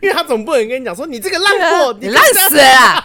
[0.00, 3.04] 因为他总不能跟你讲说你这个烂货，啊、你烂死了，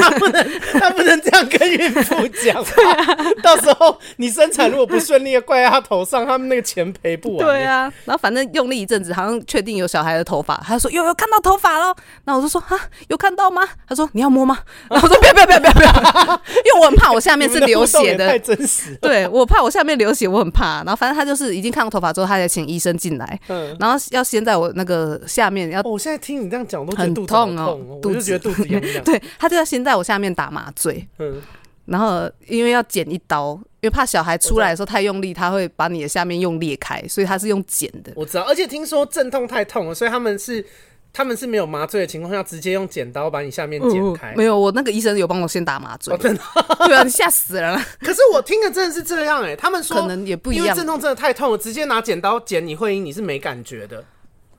[0.00, 7.46] 他不能他不能这样跟孕妇讲， 啊、到时候你生产如果不顺利，怪在他头上，他们那个钱赔不完。
[7.46, 13.62] 对啊，然后反正用力一阵子，好像确定有小孩的头发，他说有有看到头发了，那我就说啊有看到吗？
[13.88, 14.58] 他说你要摸吗？
[14.88, 18.96] 然后我说不要不要不要不要不要，因为我很怕我下面是流血的，太真实。
[19.00, 20.82] 对我怕我下面流血，我很怕。
[20.84, 24.40] 然后反正他就是已经看到头发之后，他才请医生进来，嗯，然后要先。
[24.40, 29.02] 在我那个下面要，我现在听你这样讲都很痛哦，我就觉得肚子痒痒。
[29.04, 31.42] 对，他就要先在我下面打麻醉，嗯，
[31.84, 38.12] 然后因为要剪一刀，因为怕小孩出来的时候太用力，他会把你的下面用裂开，所以他是用剪的。
[38.16, 40.64] 我知道，而且听说阵痛太痛了，所以他们是
[41.12, 44.32] 他们是没有麻醉的情况下，直接用剪刀把你下面剪开。
[44.34, 46.42] 没有，我那个医生有帮我先打麻醉，真的，
[46.86, 47.78] 对啊，你吓死人了。
[48.00, 54.02] 可是我听的真的是这样哎，他们说可能也不一样，因为阵痛真的太痛了，直接拿剪刀剪你会阴，你是没感觉的。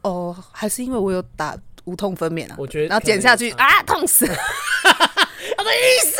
[0.01, 2.55] 哦，还是因为我有打无痛分娩啊。
[2.57, 4.25] 我觉得，然后剪下去啊，痛死！
[4.25, 6.17] 他的意思？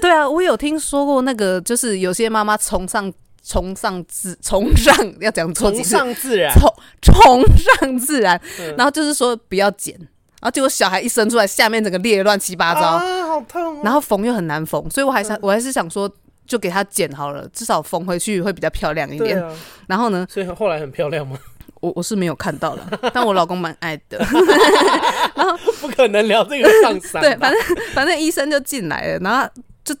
[0.00, 3.12] 对啊，我有听说过那个，就是有些妈妈崇尚
[3.46, 6.72] 崇尚自崇尚要讲崇尚自然，崇
[7.02, 8.40] 崇尚自然，
[8.76, 13.82] 然后就是说不要剪，然后结果小孩一生出来，下面整个裂乱七八糟啊，好痛！
[13.82, 16.10] 然后缝又很难缝，所以我还想，我还是想说。
[16.44, 19.40] 就给他剪好了，至少缝回去会比较漂亮一点。
[19.40, 20.26] 啊、然后呢？
[20.28, 21.38] 所以后来很漂亮吗？
[21.82, 24.18] 我我是没有看到了， 但我老公蛮爱的。
[25.34, 27.20] 然后不可能聊这个上山。
[27.20, 27.60] 对，反正
[27.92, 29.48] 反正医生就进来了，然后
[29.82, 29.92] 就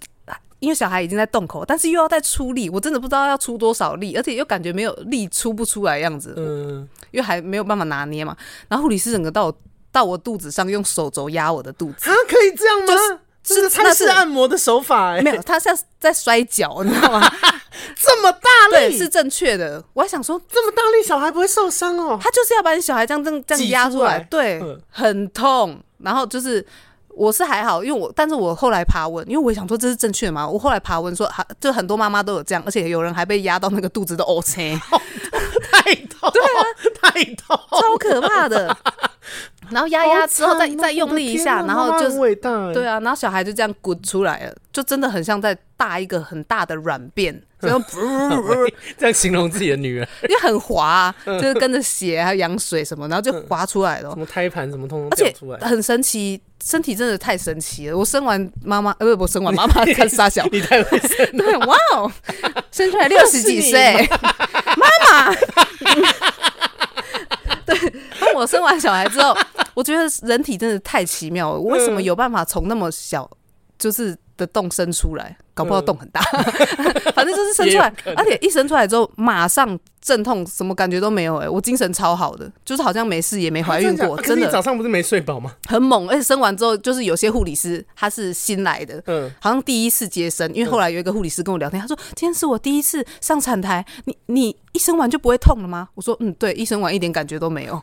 [0.60, 6.34] 因为小孩已经在洞口，但是又要再出力，我真的不知道要出多少力，而且又感觉没有力出不出来样子。
[6.36, 8.36] 嗯，因为还没有办法拿捏嘛。
[8.68, 9.58] 然后护理师整个到我
[9.90, 12.08] 到我肚子上，用手肘压我的肚子。
[12.08, 12.86] 啊，可以这样吗？
[12.86, 17.20] 就是这是泰式按摩的手法没有，他像在摔跤，你知道吗？
[18.00, 19.82] 这么大力，对，是正确的。
[19.94, 22.18] 我还想说，这么大力，小孩不会受伤哦。
[22.22, 25.80] 他就是要把你小孩这样这样这样压出来，对，嗯、很痛。
[25.98, 26.64] 然后就是
[27.08, 30.48] 我是还好，因为我，但是我后来爬问，因为我想说这是正确的嘛。
[30.48, 34.78] 我后来爬问说，还就很多妈妈都有这样，而且有人还被压到那个肚子都 OK，
[35.72, 36.62] 太痛，对啊，
[37.00, 38.76] 太痛，超可怕的。
[39.70, 57.96] 然后压压之后再再用力一下，然后就是对啊，然后小孩就这样滚出来了，就真的很像在大一个很大的软便， 这样形容自己的女儿，因为很滑，就是跟着血还有羊水什么，然后就滑出来了，什么胎盘什么通通，而且很神奇，身体真的太神奇了。
[57.96, 62.10] 我生完妈妈，呃不，我生完妈妈 看傻小，你太会生，对，哇哦，
[62.70, 64.08] 生出来六十几岁，
[64.76, 65.34] 妈妈。
[67.64, 67.78] 对，
[68.32, 69.36] 当我生完小孩之后，
[69.74, 71.60] 我觉得人体真的太奇妙了。
[71.60, 73.30] 我为什么有办法从那么小
[73.78, 75.36] 就是的洞生出来？
[75.54, 76.18] 搞不好洞很大，
[77.14, 81.36] 反正就是生出来，而且一生出来之后马上阵痛，什么感觉都没有。
[81.36, 84.18] 哎，我精神超好的，就是好像没事也没怀孕过。
[84.22, 85.52] 真的，早上不是没睡饱吗？
[85.68, 95.86] 很猛，而且生完之后，就是有些护理师他是新来的，嗯，好像第一次接生，因为后来有一个护理师跟我聊天，他说今天是我第一次上产台，你你一生完就不会痛了吗？
[95.94, 97.78] 我说嗯，对，一生完一点感觉都没有。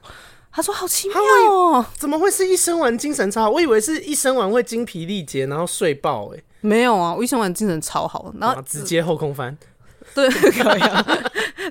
[0.52, 1.18] 他说好奇妙
[1.52, 3.50] 哦，怎么会是一生完精神超好？
[3.50, 6.40] 我以为是一生完会精疲力竭，然后睡爆哎。
[6.62, 9.58] 没有啊，我一生完精神超好，然后直接后空翻，
[10.14, 11.06] 对，可以啊。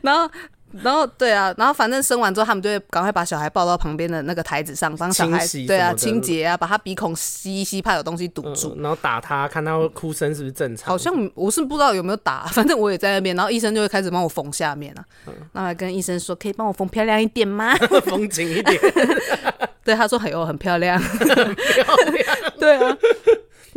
[0.02, 0.30] 然后，
[0.82, 10.86] 然后对啊，然后反正生完之后，他们就会赶快把小孩抱到旁边的那个台子上，帮小孩对啊清洁啊，把他鼻孔吸一吸，怕有东西堵住，然后打他，看他哭声是不是正常。
[10.86, 15.04] 好像我是不知道有没有打，反正我也在那边，然后医生就会开始帮我缝下面啊。
[15.52, 17.74] 然后还跟医生说，可以帮我缝漂亮一点吗？
[18.04, 18.78] 缝紧一点。
[19.82, 21.00] 对，他说很有很漂亮，
[22.60, 22.96] 对啊。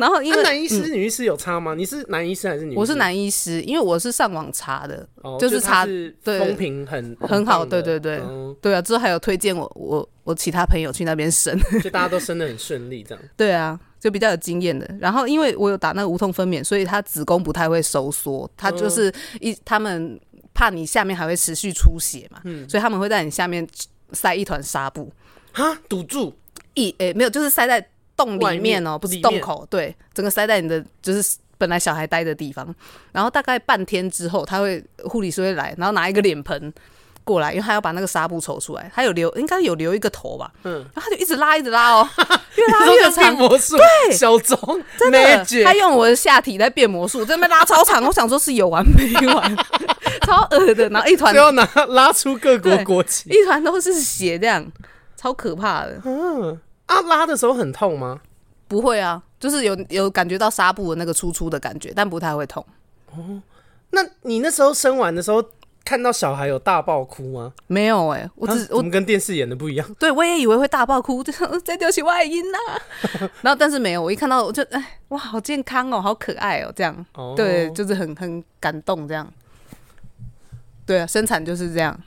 [0.01, 1.75] 然后因为男医师、女医师有差吗？
[1.75, 2.79] 你是男医师还是女醫師？
[2.79, 8.81] 我是男医师，因为我是上网查的，哦、就是查对风评很很好，对对对，嗯、对啊。
[8.81, 13.23] 之后还有推荐我我我其他朋友去那边生， 就大家都生的很顺利，这样。
[13.37, 14.89] 对啊，就比较有经验的。
[14.99, 20.19] 然后因为我有打那个无痛分娩，所以他子宫不太会收缩，他就是一他们
[20.51, 23.67] 怕你下面还会持续出血嘛，嗯、所以他们会在你下面
[24.13, 25.13] 塞一团纱布，
[25.51, 26.33] 哈，堵住
[26.73, 27.87] 一诶、欸、没有，就是塞在。
[28.25, 32.73] 洞里面哦，不是洞口，对，整个塞在你的就是本来小孩待的地方。
[33.11, 36.73] 然后大概半天之后，他会护理师会来，然后拿一个脸盆
[37.23, 38.91] 过来，因为他要把那个纱布抽出来。
[38.93, 40.51] 他有留，应该有留一个头吧？
[40.63, 42.07] 嗯，然后他就一直拉，一直拉哦，
[42.55, 43.35] 越拉越长。
[43.35, 44.57] 魔术，对，小钟
[44.97, 48.03] 真的，他用我的下体在变魔术，在那边拉超长。
[48.07, 49.55] 我想说是有完没完，
[50.25, 50.89] 超恶的。
[50.89, 54.65] 然后一团 要拿拉出各国国旗，一团都是血，这样
[55.15, 56.01] 超可怕的。
[56.05, 56.59] 嗯。
[56.91, 58.21] 啊，拉的时候很痛吗？
[58.67, 62.65] 不会啊，就是有有感觉到纱布的那个粗粗的感觉，但不太会痛。
[63.11, 63.41] 哦，
[63.91, 65.43] 那你那时候生完的时候
[65.83, 67.53] 看到小孩有大爆哭吗？
[67.67, 69.95] 没有哎、欸，我只、啊、我们跟电视演的不一样。
[69.99, 72.57] 对，我也以为会大爆哭，就在丢起外阴呐。
[73.41, 77.05] 然后但是没有，我一看到我就哎哇，好健康哦，好可爱哦，这样。
[77.15, 79.29] 哦，对，就是很很感动这样。
[80.85, 81.99] 对啊，生产就是这样。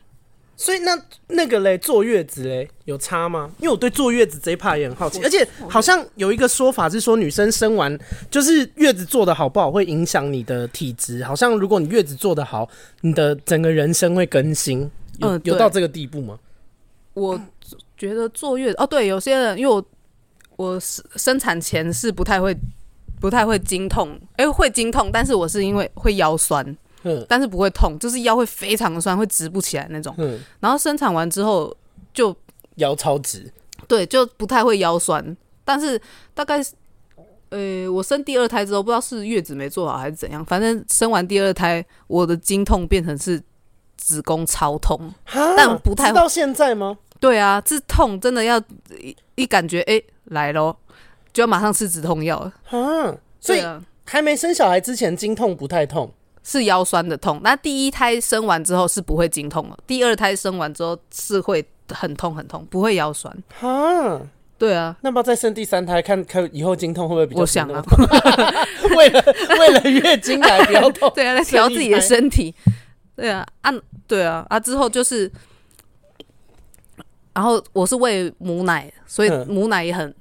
[0.56, 0.96] 所以那
[1.28, 3.50] 那个嘞，坐月子嘞有差吗？
[3.58, 7.98] 因为我对坐月子这一 part 也很好奇，而且好像有一个说法是说，女生生完
[8.30, 11.24] 就是月子做的好不好，会影响你的体质。
[11.24, 12.68] 好像如果你月子做的好，
[13.00, 14.88] 你的整个人生会更新。
[15.18, 16.38] 有、嗯、有到这个地步吗？
[17.14, 17.40] 我
[17.96, 19.84] 觉得坐月子哦，对，有些人因为我
[20.56, 22.56] 我生产前是不太会
[23.20, 26.76] 不太会经痛，哎、欸，会经痛，但是我是因为会腰酸。
[27.04, 30.14] 嗯，但是不会痛，就是腰会非常的酸，会直不起来那种。
[30.18, 31.74] 嗯，然后生产完之后
[32.12, 32.34] 就
[32.76, 33.50] 腰超直，
[33.86, 35.36] 对，就不太会腰酸。
[35.64, 36.00] 但是
[36.34, 36.62] 大概，
[37.50, 43.42] 呃，我生第二胎之后，不知道是月子没做好还是怎样，反正生完第二胎，我的经痛变成是
[43.96, 45.12] 子宫超痛，
[45.56, 46.98] 但不太到现在吗？
[47.20, 48.58] 对啊，这痛真的要
[49.00, 50.76] 一一感觉哎、欸、来咯，
[51.32, 52.52] 就要马上吃止痛药了。
[52.70, 53.62] 啊，所以
[54.04, 56.12] 还没生小孩之前经痛不太痛，
[56.44, 57.40] 是腰酸的痛。
[57.42, 63.36] 那第一胎生完之后是不会经痛了，第二胎生完之后是会很痛很痛，不会腰酸。
[63.58, 64.20] 哈，
[64.56, 67.40] 对啊，那么再生第三胎，看看以后经痛会不会比较？
[67.40, 67.82] 我想啊，
[68.96, 69.24] 为了
[69.58, 72.54] 为了月经来不要痛， 对啊，来调自己的身体。
[73.16, 73.72] 对啊，啊，
[74.06, 75.30] 对啊，啊之后就是。
[77.34, 80.14] 然后我是喂母奶，所以母奶也很、嗯、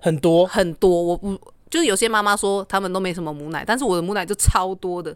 [0.00, 1.02] 很多很多。
[1.02, 1.38] 我不
[1.72, 5.10] 就是有些妈妈说他们都没什么母奶，但是我的母奶就超多的。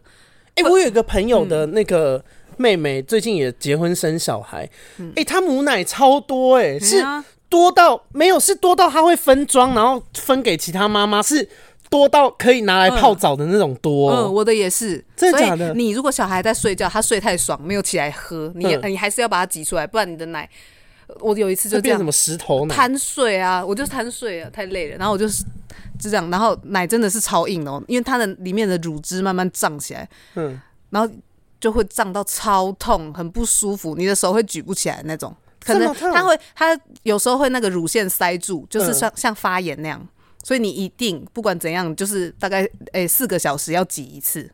[0.55, 2.19] 哎、欸，我有一个朋友的那个
[2.57, 4.63] 妹妹，最近也结婚生小孩。
[4.63, 11.47] 哎、嗯，她、欸、母奶超多、欸，哎、嗯，是多到没有，是多到她会分装，然后分给其他妈妈，是
[11.91, 14.11] 多到可以拿来泡澡的那种多。
[14.11, 15.75] 嗯，我的也是，真的假的？
[15.75, 20.49] 你如果小孩在睡觉，他睡太爽没有起来喝，你、嗯、你还是要把它挤出来，不然你的奶。
[21.21, 24.97] 我有一次就这样，什么石头贪睡啊，我就贪睡啊，太累了。
[24.97, 25.41] 然后我就是
[25.99, 30.59] 就这样，然后奶真的是超硬哦，因为它的里面的乳汁慢慢胀起来，嗯，
[30.89, 31.13] 然后
[31.59, 35.35] 就会胀到超痛，很不舒服，你的手会举不起来那种。
[35.59, 40.07] 可能它会，它有时候会那个乳腺塞住，就是像像发炎那样，
[40.43, 44.49] 所以你一定不管怎样，就是大概诶四个小时要挤一次，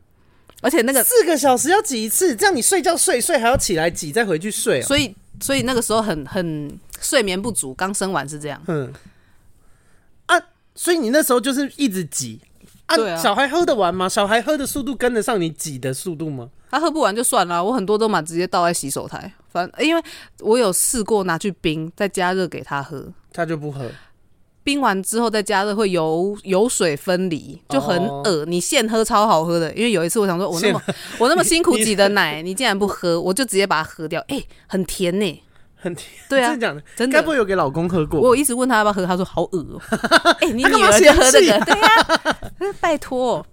[0.60, 5.14] 而且那个四个小时要挤一次，这样你睡觉睡睡还要起来挤再回去睡，所以。
[5.40, 8.62] 所以那个时候很很睡眠不足，刚生完是这样。
[8.68, 8.94] 嗯，啊，
[10.74, 12.40] 所以你那时候就是一直挤
[12.86, 13.16] 啊，啊。
[13.16, 14.08] 小孩喝得完吗？
[14.08, 16.50] 小孩喝的速度跟得上你挤的速度吗？
[16.70, 19.32] 他喝不完就算了，我很多都嘛直接倒在洗手台。
[19.48, 20.02] 反正因为
[20.40, 23.88] 我有试过拿去冰再加热给他喝，他就不喝。
[24.64, 28.46] 冰完之后再加热会油油水分离，就很恶。
[28.46, 30.82] 你现喝超好喝的，因为有一次我想说，我那么
[31.18, 34.20] 我那么辛苦挤的奶，你竟然不喝，我就直接把它喝掉。
[34.22, 35.42] 哎、欸，很甜呢、欸，
[35.84, 36.10] 很甜。
[36.28, 36.82] 对啊，真的假的？
[36.96, 37.12] 真的。
[37.12, 38.20] 该不会有给老公喝过？
[38.20, 40.30] 我一直问他要不要喝，他说好恶哦、喔。
[40.40, 41.54] 哎、欸，你女儿就喝这个？
[41.54, 43.46] 啊对呀、啊， 拜托。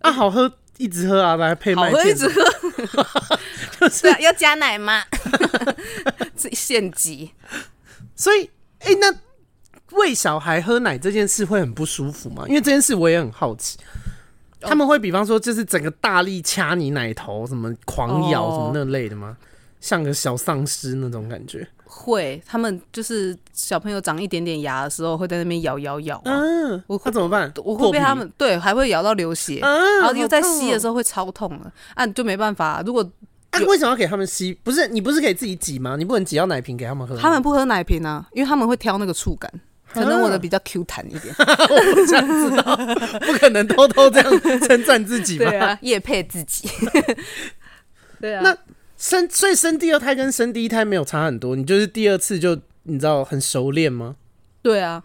[0.00, 1.92] 啊，好喝，一直喝啊，来配麦片。
[1.92, 3.38] 好喝，一直喝。
[3.80, 5.02] 就是、啊、要加奶吗？
[6.36, 7.32] 自己现挤。
[8.14, 9.14] 所以，哎、欸，那。
[9.92, 12.42] 喂小孩喝奶这件事会很不舒服吗？
[12.48, 13.78] 因为这件事我也很好奇。
[14.60, 19.36] 他们会比方说，就是整个大力掐你奶头，什么狂咬什么那类的吗？
[19.84, 21.68] 像个小丧尸那种感觉？
[21.84, 26.18] 会，他们就是小朋友长一点点牙的时候，会在那边咬咬咬。
[26.24, 27.52] 嗯，我会、啊、怎么办？
[27.62, 31.70] 我会被他们对，还会咬到流血，嗯、然后又在吸的时候会超痛了。
[31.94, 32.82] 啊，就没办法。
[32.86, 33.06] 如果
[33.50, 34.54] 啊，为什么要给他们吸？
[34.64, 35.96] 不是你不是可以自己挤吗？
[35.98, 37.18] 你不能挤到奶瓶给他们喝？
[37.18, 39.52] 他们不喝奶瓶啊，因为他们会挑那个触感。
[39.92, 42.74] 可能我的比较 Q 弹一点， 我不这样知道，
[43.20, 45.50] 不可能偷偷这样称赞自己吧？
[45.50, 46.68] 对啊，业配自己。
[48.20, 48.56] 对啊，那
[49.04, 54.16] 生所以生第二胎跟生第一胎没有差很多，你就是第二次就你知道很熟练吗？
[54.62, 55.02] 对啊，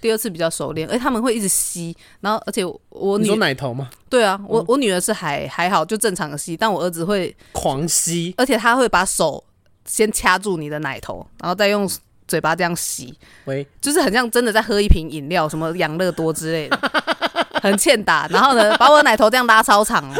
[0.00, 3.90] 第二次比较熟练，而他们会一直吸，然后而且我女你说奶头吗？
[4.08, 9.44] 对啊，我我女儿是还还好，就正常的吸，但我儿子会狂吸，而且他会把手
[9.84, 11.86] 先掐住你的奶头，然后再用。
[12.28, 16.76] 嘴巴这样吸，喂，就是很像真的在喝一瓶饮料，什么养乐多之类的，
[17.62, 18.26] 很欠打。
[18.26, 20.12] 然后呢，把我的奶头这样拉超长，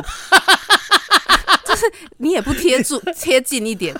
[1.77, 3.95] 就是你也不贴住 贴近一点。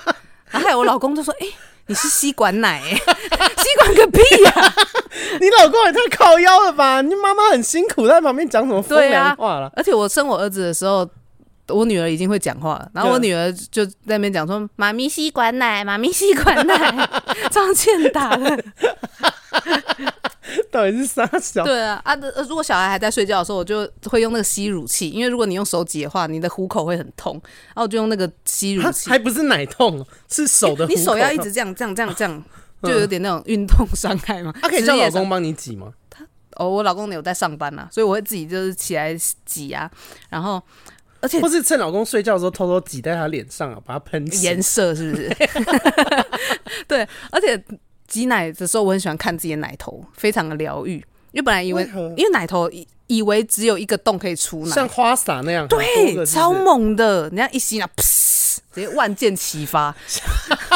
[0.49, 1.53] 然后我老公就说：“哎、欸，
[1.85, 2.95] 你是吸管奶、欸？
[2.97, 4.73] 吸管个屁呀、啊！
[5.39, 7.01] 你老公也太靠腰了吧？
[7.01, 9.71] 你妈妈很辛苦，在旁边讲什么风凉话了、啊？
[9.77, 11.07] 而且我生我儿子的时候。”
[11.69, 17.09] 我女儿已经会讲话了，然后我女儿就在那边讲说：“妈咪吸管奶，妈咪吸管奶，
[17.51, 18.63] 张倩打的。”
[20.71, 21.63] 到底是啥小？
[21.63, 22.15] 对啊啊！
[22.47, 27.33] 如果小孩还在睡觉的时候，我就会用那个吸乳器，因为如果你用手挤的话，你的虎口会很痛，
[27.67, 30.85] 然后我就用那个吸乳器，还不是奶痛，是手的。
[30.87, 32.43] 你手要一直这样这样这样这样，
[32.83, 34.53] 就有点那种运动伤害嘛。
[34.61, 35.91] 他可以叫老公帮你挤吗？
[36.09, 39.89] 他哦，我老公有在上班呐，所以我会自己就是起来挤啊，
[40.29, 40.61] 然后。
[41.19, 45.35] 而且，或是趁老公睡觉的时候偷偷挤在他脸上啊，把他喷颜色是不是？
[46.87, 47.57] 对，而且
[48.07, 50.95] 挤奶的时候，我很喜欢看自己的奶头，非常的疗愈。
[51.31, 57.23] 因为本来以为，为因为奶头以以为只有一个洞可以出奶，像花洒那样，对，是是超猛的。
[57.23, 58.01] 人家一吸啊，噗，
[58.73, 59.93] 直接万箭齐发，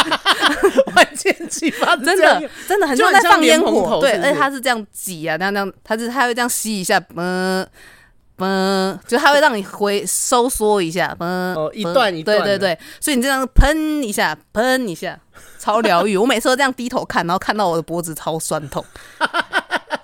[0.96, 4.00] 万箭齐发，真的真的很像在放烟火。
[4.02, 7.68] 对，而且他是这样挤啊，那样那样，他是他会这样吸一下，嗯。
[8.42, 15.20] 嗯，就它会让你回收缩一下，嗯，哦，一段一段，对对对，所以你这样喷一下，喷一下，
[15.60, 16.18] 超疗愈。
[16.18, 18.84] 我每次都这样低头看，然后看到我的脖子超酸痛。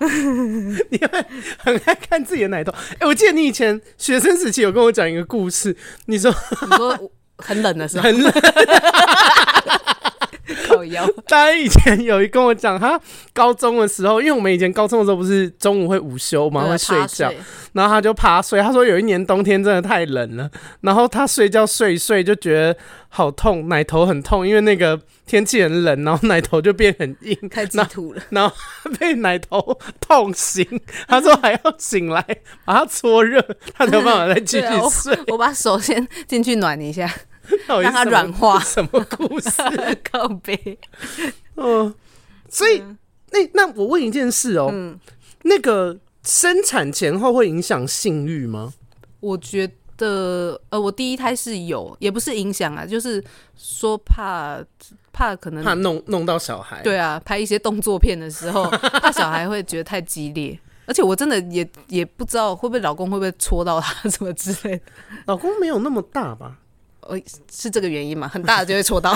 [0.90, 1.26] 你会
[1.58, 2.70] 很爱看自己的奶头。
[2.92, 5.76] 哎、欸，我记得你以前学生时期有跟我讲一个故事，
[6.06, 6.32] 你说
[6.62, 8.32] 你说很冷的时候， 很冷。
[11.26, 13.00] 大家 以前有一跟我讲，他
[13.32, 17.32] 高中的时候，因为我们以前高中的时候不是中午会午休嘛，会睡觉，
[17.72, 18.60] 然后他就趴睡。
[18.60, 20.50] 他说有一年冬天真的太冷了，
[20.82, 22.76] 然后他睡觉睡一睡就觉得
[23.08, 28.54] 好痛，奶头很痛，因为那个天气很冷，然后奶头就变很硬，太激突了，然后
[28.98, 30.66] 被奶头痛醒。
[31.08, 32.24] 他说还要醒来
[32.64, 35.18] 把它搓热，他才有办法再继续睡。
[35.26, 37.10] 我，我把手先进去暖一下。
[37.82, 39.50] 让它软化， 什么故事？
[40.10, 40.78] 告别。
[41.56, 41.94] 嗯，
[42.48, 42.82] 所以
[43.30, 44.98] 那那我问一件事哦，嗯，
[45.42, 48.72] 那个生产前后会影响性欲吗？
[49.20, 53.22] 我觉得，呃，我第一胎是有，也不是影响啊，就是
[53.56, 54.62] 说怕
[55.12, 56.80] 怕可能怕弄弄到小孩。
[56.82, 64.82] 对啊，拍一些动作片的时候，怕小孩会觉得太激烈，而且我真的也也不知道会不会老公会不会戳到他什么之类的。
[65.26, 66.58] 老公没有那么大吧？
[67.08, 67.18] 哦，
[67.50, 68.28] 是这个原因吗？
[68.28, 69.14] 很大的就会戳到，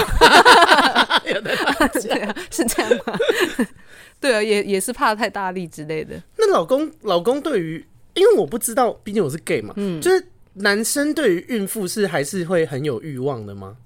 [1.28, 1.54] 有的
[2.00, 3.18] 对啊，是这样吗？
[4.18, 6.20] 对啊，也也是怕太大力之类的。
[6.38, 7.84] 那老公，老公对于，
[8.14, 13.76] 因为我不知道，毕竟我是 gay 嘛，嗯，就是男生对于孕妇是还是会很有欲望的吗？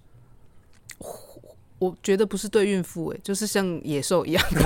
[1.78, 4.60] 我觉得不是对孕妇，哎，就是像野兽一样的，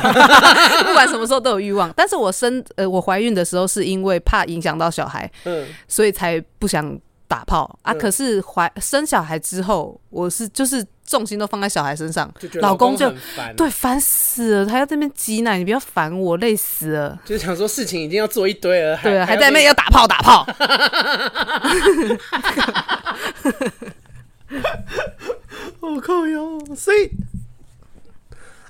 [0.85, 1.93] 不管什么时候都有欲望。
[1.97, 7.01] 但是我生呃，我怀孕的时候是因为怕影响到小孩，嗯，所以才不想。
[7.31, 7.95] 打炮啊！
[7.95, 13.09] 可是怀生小孩之后，我是就是重心都放在小孩身上，老公就
[13.57, 17.17] 对烦死了，他要这边挤奶，你不要烦我，累死了。
[17.25, 20.45] 就是想说事情已经要做一堆了，对啊，还在那边要打炮打炮。
[25.79, 26.61] 我靠哟！
[26.75, 27.09] 所以，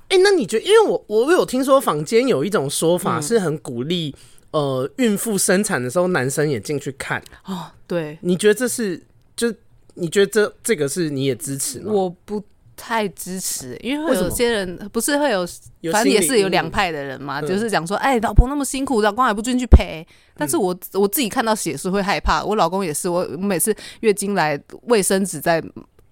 [0.08, 0.64] 哎、欸，那你觉得？
[0.66, 4.14] 因为我我有听说坊间有一种说法是很鼓励。
[4.52, 7.70] 呃，孕妇生产的时候，男生也进去看哦。
[7.86, 9.00] 对，你觉得这是
[9.36, 9.52] 就
[9.94, 11.92] 你觉得这这个是你也支持吗？
[11.92, 12.42] 我不
[12.76, 15.46] 太支持，因为会有些人不是会有，
[15.92, 20.06] 反正也是有两派的人嘛，就是讲说，哎，老婆那么辛苦，老公还不进去陪。
[20.36, 25.62] 但是我我自己看到血是会害怕，我老公也是，我每次月经来，卫生纸在。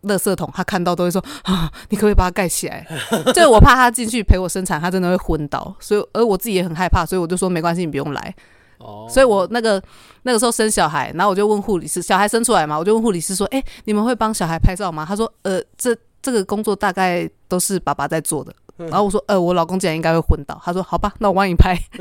[0.02, 2.86] 垃圾桶，他看到都会说啊，你可不可以把它盖起来？
[3.34, 5.74] 就我怕他进去陪我生产，他真的会昏倒。
[5.80, 8.34] 所以，而我自己也很害怕，所以我就说没关系，你不用来。
[8.78, 9.82] 哦，所以我那个
[10.22, 15.04] 那个时候生小孩，然后我就问护理师，小孩生出来嘛，我就问护理师说，哎、欸，你们会帮小孩拍照吗？
[15.06, 18.54] 他说，呃，这这个工作大概都是爸爸在做的。
[18.76, 20.56] 然后我说，呃，我老公竟然应该会昏倒。
[20.64, 21.76] 他说，好吧，那我帮你拍。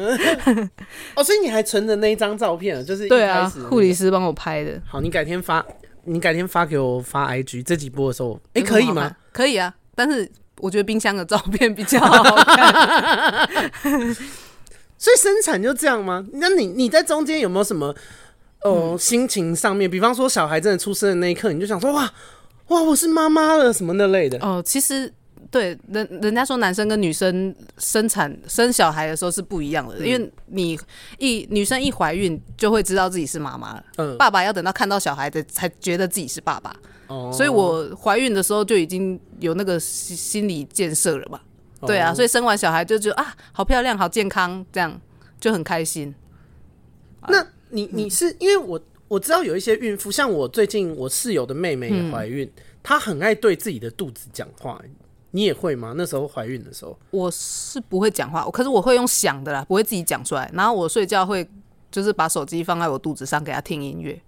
[1.15, 4.79] 哦，所以你还存着那一张照片，就是对啊，护理师帮我拍的。
[4.85, 5.65] 好，你改天发。
[6.07, 9.15] 你改天发给我发 IG，这几波的时候，哎、欸，可以吗？
[9.31, 13.39] 可以啊，但是我觉得冰箱的照片比较好看。
[14.97, 16.25] 所以生产就这样吗？
[16.33, 17.93] 那你你在中间有没有什么
[18.63, 19.89] 呃、嗯、心情上面？
[19.89, 22.11] 比方说小孩真的出生的那一刻，你就想说哇
[22.69, 24.39] 哇，我是妈妈了什么那类的？
[24.39, 25.13] 哦，其实。
[25.49, 30.79] 对，人人家说男生跟女生生产生小孩的时候是不一样的，嗯、因为你
[31.17, 36.75] 一女生一怀孕就会知道自己是妈妈了，嗯，爸爸要等到看到小孩的才觉得自己是爸爸，
[37.07, 41.39] 哦，所以我怀孕的时候就已经有那个心心理建设了嘛，
[41.79, 44.99] 哦、对啊，所以生完小孩就觉得啊，好漂亮，好健康，这样
[45.39, 46.13] 就很开心。
[47.27, 54.81] 那你你是因为我我知道有一些孕妇，像我最近我室友的妹妹也怀孕，嗯、她很爱对自己的肚子讲话。
[55.37, 55.93] 你也会吗？
[55.95, 60.49] 那时候怀孕的时候，我是不会讲话，可是我会用想的啦，不会自己讲出来。
[60.51, 61.47] 然后我睡觉会
[61.91, 64.19] 就是把手机放在我肚子上，给他听音乐。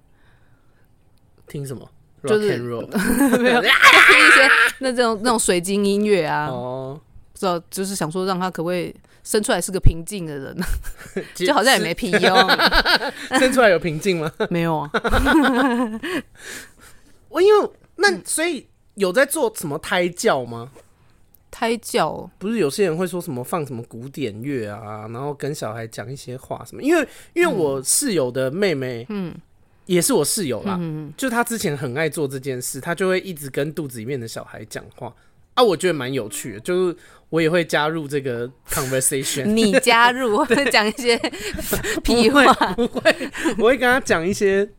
[1.47, 1.89] 听什么？
[2.27, 4.49] 就是没有听一些
[4.79, 6.45] 那这种那种水晶音乐啊。
[6.45, 7.01] 哦，
[7.33, 8.93] 知道就是想说让他可不可以
[9.23, 10.57] 生出来是个平静的人，
[11.33, 12.49] 就好像也没屁用。
[13.39, 14.31] 生出来有平静吗？
[14.51, 14.91] 没有啊。
[17.29, 20.69] 我因为那所以有在做什么胎教吗？
[21.59, 26.81] 胎教不是有些人会说什么放什么古典乐啊，然后跟小孩讲一些话什么？
[26.81, 29.35] 因为因为我室友的妹妹，嗯，
[29.85, 35.13] 也是我室友啦，嗯，就她之前很爱做这件事，她就会一直跟肚子里面的小孩讲话
[35.55, 36.95] 啊，我觉得蛮有趣的，就是
[37.27, 39.43] 我也会加入这个 conversation。
[39.51, 41.17] 你加入 会讲一些
[42.05, 42.45] 屁话？
[42.75, 43.13] 不会，
[43.57, 44.69] 我会跟他讲一些，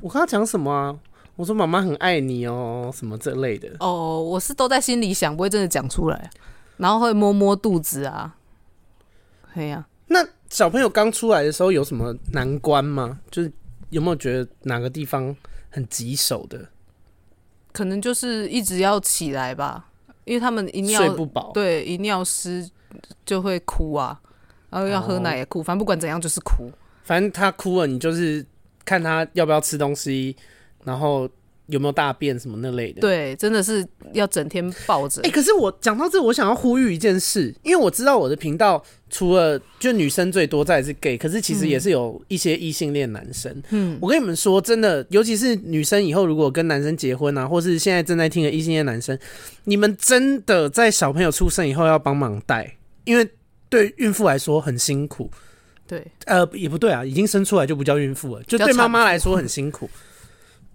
[0.00, 0.96] 我跟他讲什么啊？
[1.34, 6.30] 我说妈妈很爱你哦，什么这类的哦，我是都在心里想，不会真的讲出来，
[6.76, 8.36] 然后会摸摸肚子啊，
[9.54, 9.88] 对呀、啊。
[10.08, 13.18] 那小朋友刚出来的时候有什么难关吗？
[13.30, 13.50] 就是
[13.88, 15.34] 有没有觉得哪个地方
[15.70, 16.68] 很棘手的？
[17.72, 19.86] 可能就是一直要起来吧，
[20.24, 22.68] 因为他们一尿睡不饱，对，一尿湿
[23.24, 24.20] 就会哭啊，
[24.68, 26.70] 然后要喝奶也哭，哦、反正不管怎样就是哭。
[27.04, 28.44] 反正他哭了，你就是
[28.84, 30.36] 看他要不要吃东西。
[30.84, 31.28] 然后
[31.66, 33.00] 有没有大便什么那类的。
[33.00, 35.22] 对，真的是要整天抱着。
[35.22, 43.62] 哎、欸，可是我讲到这，我想要呼吁一件事，因为我知道我的频道除了就女生最多，再来是 gay，可是其实也是有一些异性恋男生。
[43.70, 49.16] 嗯，我跟你们说，真的，尤其是女生以后如果跟男生结婚啊，或是现在正在听的异性恋男生，
[49.64, 53.26] 你们真的在小朋友出生以后要帮忙带，因为
[53.68, 55.30] 对孕妇来说很辛苦。
[55.86, 59.88] 对，呃，也不对啊，已经生出来就不叫孕妇了，就对妈妈来说很辛苦。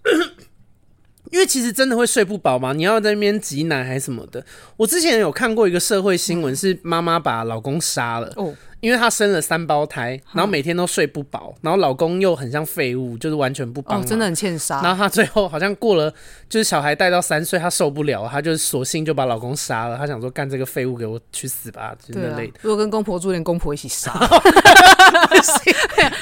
[1.31, 4.45] 因为其实真的会睡不饱嘛，你要在那边挤奶还是什么的。
[4.77, 8.31] 我之前有看过一个社会新闻，是妈妈把老公杀了。
[8.37, 8.55] 哦。
[8.79, 14.81] 因为她生了三胞胎，然后每天都睡不饱，然后老公又很像废物，就是完全不帮，哦，真的很欠杀。
[14.81, 16.13] 然后她最后好像过了，
[16.47, 19.97] 就是小孩带到三岁，她受不了，她就索性就把老公杀了。
[19.97, 22.53] 她想说干这个废物给我去死吧，就是那类的。
[22.61, 24.13] 如果跟公婆住，连公婆一起杀，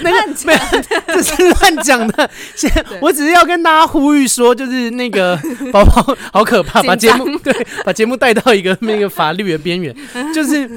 [0.02, 0.60] 那个 没有，
[1.08, 2.30] 这是乱讲的。
[2.56, 5.38] 现 我只是要跟大家呼吁说，就是那个
[5.74, 7.54] 宝宝好可怕，把节目对，
[7.84, 9.94] 把节目带到一个那个法律的边缘，
[10.34, 10.70] 就是。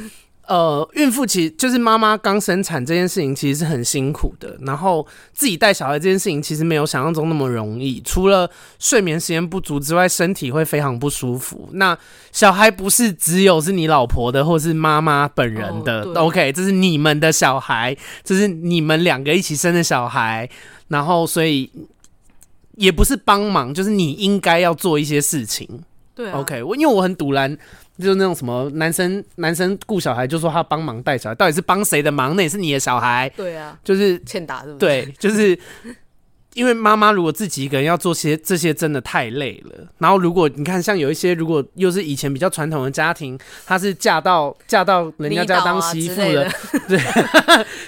[0.48, 4.56] 呃，孕妇其实就是妈妈刚生产这件事情，其实是很辛苦的。
[4.62, 8.00] 然后自己带小孩这件事情，其实没有想象中那么容易。
[8.00, 11.68] 除了睡眠时间不足之外，身体会非常不舒服。
[11.72, 11.96] 那
[12.32, 16.00] 小孩不是只有是你老婆的，或是妈妈本人的。
[16.02, 17.94] 哦，OK，这是你们的小孩，
[18.24, 20.48] 这是你们两个一起生的小孩。
[20.88, 21.70] 然后，所以
[22.76, 25.68] 也不是帮忙，就是你应该要做一些事情。
[26.14, 27.54] 对啊，OK，我因为我很赌烂。
[27.98, 32.36] 就是那种什么男生男生雇小孩，就说他帮忙带小孩，到底是帮谁的忙？
[32.36, 33.28] 那也是你的小孩。
[33.36, 34.78] 对啊，就是欠打是不是？
[34.78, 35.58] 对，就是
[36.54, 39.86] 因为妈妈如果自己一个人要做些这些，真的太累了。
[39.98, 46.50] 然后如果你看，像有一些如果又是以前比较传统的家庭，她是嫁到嫁到人家家当媳妇的，
[46.88, 46.98] 对，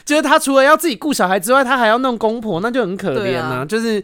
[0.05, 3.65] 就是她除了要自己顾小孩之外，她还要弄公婆，那就很可怜啊。
[3.65, 4.03] 就是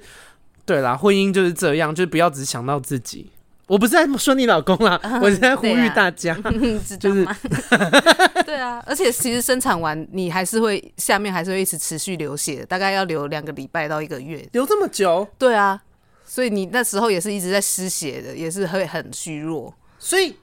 [0.65, 3.31] 对啦，婚姻就是这样，就是不要只想到自己。
[3.67, 6.53] 我不是在说你老公啦，嗯、 我是在呼吁大家， 啊、
[7.01, 7.27] 就是
[8.47, 15.27] 对啊，而且其实生产完你还是会下面还是会一直持续流血，大概要流两个礼拜到一个月，流这么久？
[15.37, 15.83] 对啊，
[16.25, 19.75] 所以你那时候也是一直在失血的，也是会很虚弱。
[19.99, 20.37] 所以，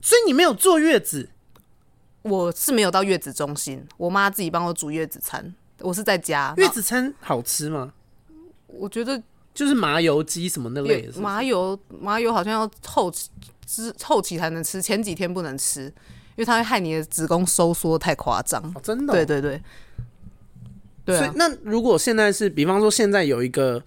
[0.00, 1.28] 所以你没有坐月子？
[2.22, 6.54] 我是没有到月子中心，我妈自己帮我煮月子餐，我是在家。
[6.56, 7.92] 月子餐好吃吗？
[8.68, 9.20] 我觉得。
[9.58, 13.28] 就是麻油鸡什么那类的是是，麻油麻油好像要后期
[13.66, 18.62] 之后期才能吃，前几天不能吃，因为它会害你的子宫收缩太夸张。
[18.76, 19.16] 哦，真的哦？
[19.16, 19.60] 对对对。
[21.04, 21.18] 对啊。
[21.18, 23.82] 所以那如果现在是，比方说现在有一个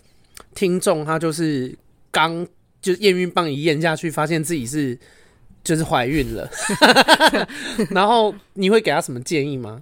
[0.54, 1.74] 听众，他就是
[2.12, 2.46] 刚
[2.82, 5.00] 就是验孕棒一验下去，发现自己是
[5.64, 6.50] 就是怀孕了，
[7.92, 9.82] 然后你会给他什么建议吗？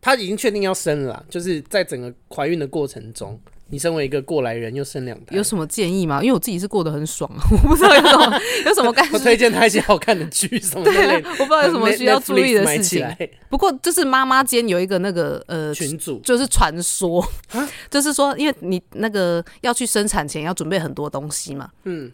[0.00, 3.40] 他已经确定要生了，就是在整个怀孕的过程中。
[3.74, 6.22] 你身为一个过来人，又生两胎，有什么建议吗？
[6.22, 9.10] 因为我自己是过得很爽， 我不知道有什么有什么感觉。
[9.14, 10.92] 我推荐他一些好看的剧什么 的。
[10.92, 13.04] 对，我不知道有什么需要注意的事情。
[13.48, 17.26] 不过就是妈妈间有一个那个呃群组，就是传说，
[17.90, 21.68] 就是说，因为你那个要去生产前要准备很多东西嘛。
[21.82, 22.12] 嗯。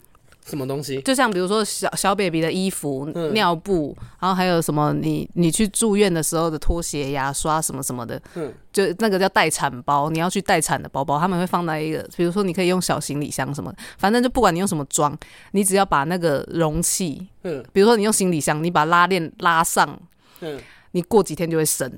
[0.51, 1.01] 什么东西？
[1.03, 15.17] 就像比如说小小 baby 的衣服、嗯、尿布，然后还有什么你你去住院的时候的拖鞋、牙刷什么什么的，嗯，就那个叫待产包，你要去待产的包包，他们会放在一个，比如说你可以用小行李箱什么，反正就不管你用什么装，
[15.53, 19.99] 你只要把那个容器，嗯，比如说你用行李箱，你把拉链拉上，
[20.41, 21.91] 嗯，你过几天就会生。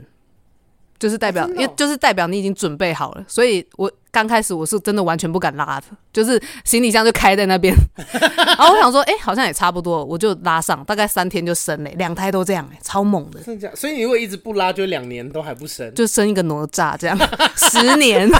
[1.03, 13.41] 就是代表，因为就是代表你已经准备好了，所以我刚开始我是真的完全不敢拉的，就是行李箱就开在那边， 然后我想说，哎、欸，好像也差不多，我就拉上，大概三天就生了，两胎都这样，超猛的。
[13.75, 17.19] 所以你如果一直不拉，就两年都还不生，就生一个哪吒这样，
[17.59, 18.31] 十年。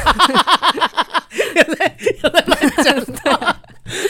[1.57, 2.95] 有在有在乱讲
[3.25, 3.57] 话，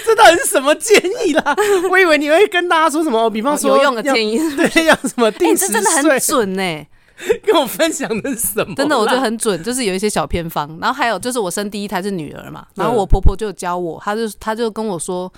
[0.05, 1.57] 这到底是什么建议啦？
[1.91, 6.87] 我以为你会跟大家说什么，比方说有用的建议，对，要什么定时睡，这真的很准呢、欸。
[7.45, 8.75] 跟我分享的是什么？
[8.75, 10.69] 真的，我觉得很准，就是有一些小偏方。
[10.81, 15.33] 然后还有就是，我生第一胎是女儿嘛，然后我婆婆就教我，她就她就跟我说，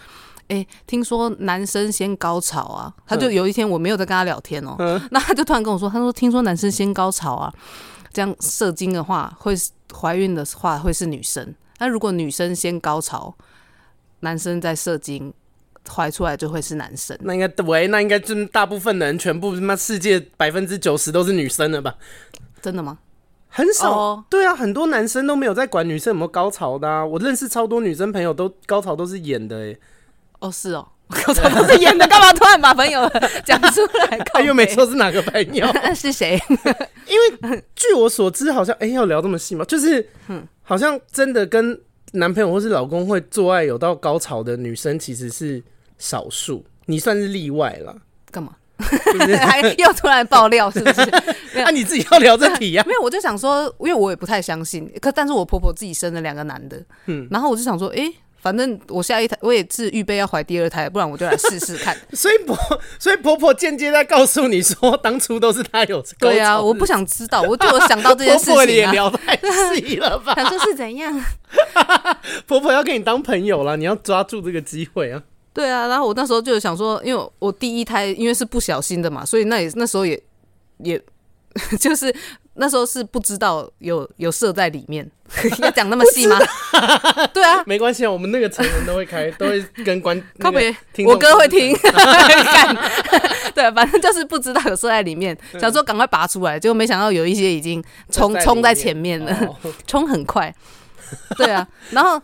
[0.49, 2.93] 哎、欸，听说男生先高潮啊。
[3.07, 7.53] 她就有一天我没有在跟她聊天哦、喔，那她就突然跟我说，她说听说男生先高潮啊，
[8.13, 9.55] 这样射精的话会
[9.93, 13.35] 怀孕的话会是女生，那如果女生先高潮，
[14.21, 15.33] 男生在射精。
[15.93, 21.95] 怀出来就会是男生，那应该喂，那应该真大部分的人全部他妈世界百分之九十都是女生了吧？
[22.63, 22.99] 真的吗？
[23.49, 24.19] 很少，oh.
[24.29, 27.05] 对啊，很多男生都没有在管女生有没有高潮的啊。
[27.05, 29.79] 我认识超多女生朋友都高潮都是演的哎、欸。
[30.41, 30.89] 哦，是哦，
[31.25, 33.09] 高潮都是演的，干嘛突然把朋友
[33.45, 33.81] 讲出
[34.11, 34.19] 来？
[34.33, 36.41] 他 又没说是哪个朋友， 是谁？
[37.07, 39.65] 因为据我所知，好像哎、欸、要聊这么细吗？
[39.67, 40.09] 就是，
[40.63, 41.79] 好像真的跟。
[42.17, 45.61] 男朋友或是老公会做爱有到高潮的女生其实是
[45.99, 47.97] 少数，你算是例外了。
[48.31, 48.57] 干嘛？
[48.79, 51.11] 还 又突然爆料是不是？
[51.55, 52.85] 那、啊、你自己要聊这题呀、啊？
[52.89, 54.93] 没有，我就想说，因为我也不太相信。
[55.01, 58.15] 可但是我婆婆自己生了两个男的，嗯，然后我就想说，哎、欸。
[58.45, 61.97] 反正我下一胎，我也是预备要怀第二胎，不然我就来试试看。
[62.13, 62.55] 所以婆，
[62.99, 66.05] 所以婆婆间接在告诉你说，当初都是她有。
[66.19, 68.57] 对啊，我不想知道，我就有想到这件事情、啊。
[68.57, 69.35] 婆婆也聊太
[69.75, 70.35] 细了吧？
[70.37, 71.25] 想说是怎样？
[72.47, 75.23] 婆婆要跟你当朋友了，你要抓住这个机会啊。
[75.55, 80.21] 对啊，然后我那时候就想说，因为我第一胎因为是不小心的嘛，所以那也那时候也
[80.79, 81.01] 也
[81.81, 82.15] 就是。
[82.57, 85.05] 那时候是不知道有有射在里面，
[85.59, 86.39] 要讲那么细吗？
[87.35, 90.73] 对啊，没关系啊，我们那个成人都会开，都会跟关 靠北，
[91.05, 91.77] 我哥会听。
[93.53, 99.37] 对，反正就是不知道有射在里面，想说赶快拔出来，结果没想到有一些已经冲冲在前面了，
[99.89, 100.55] 冲很快。
[101.37, 102.23] 对啊，然后。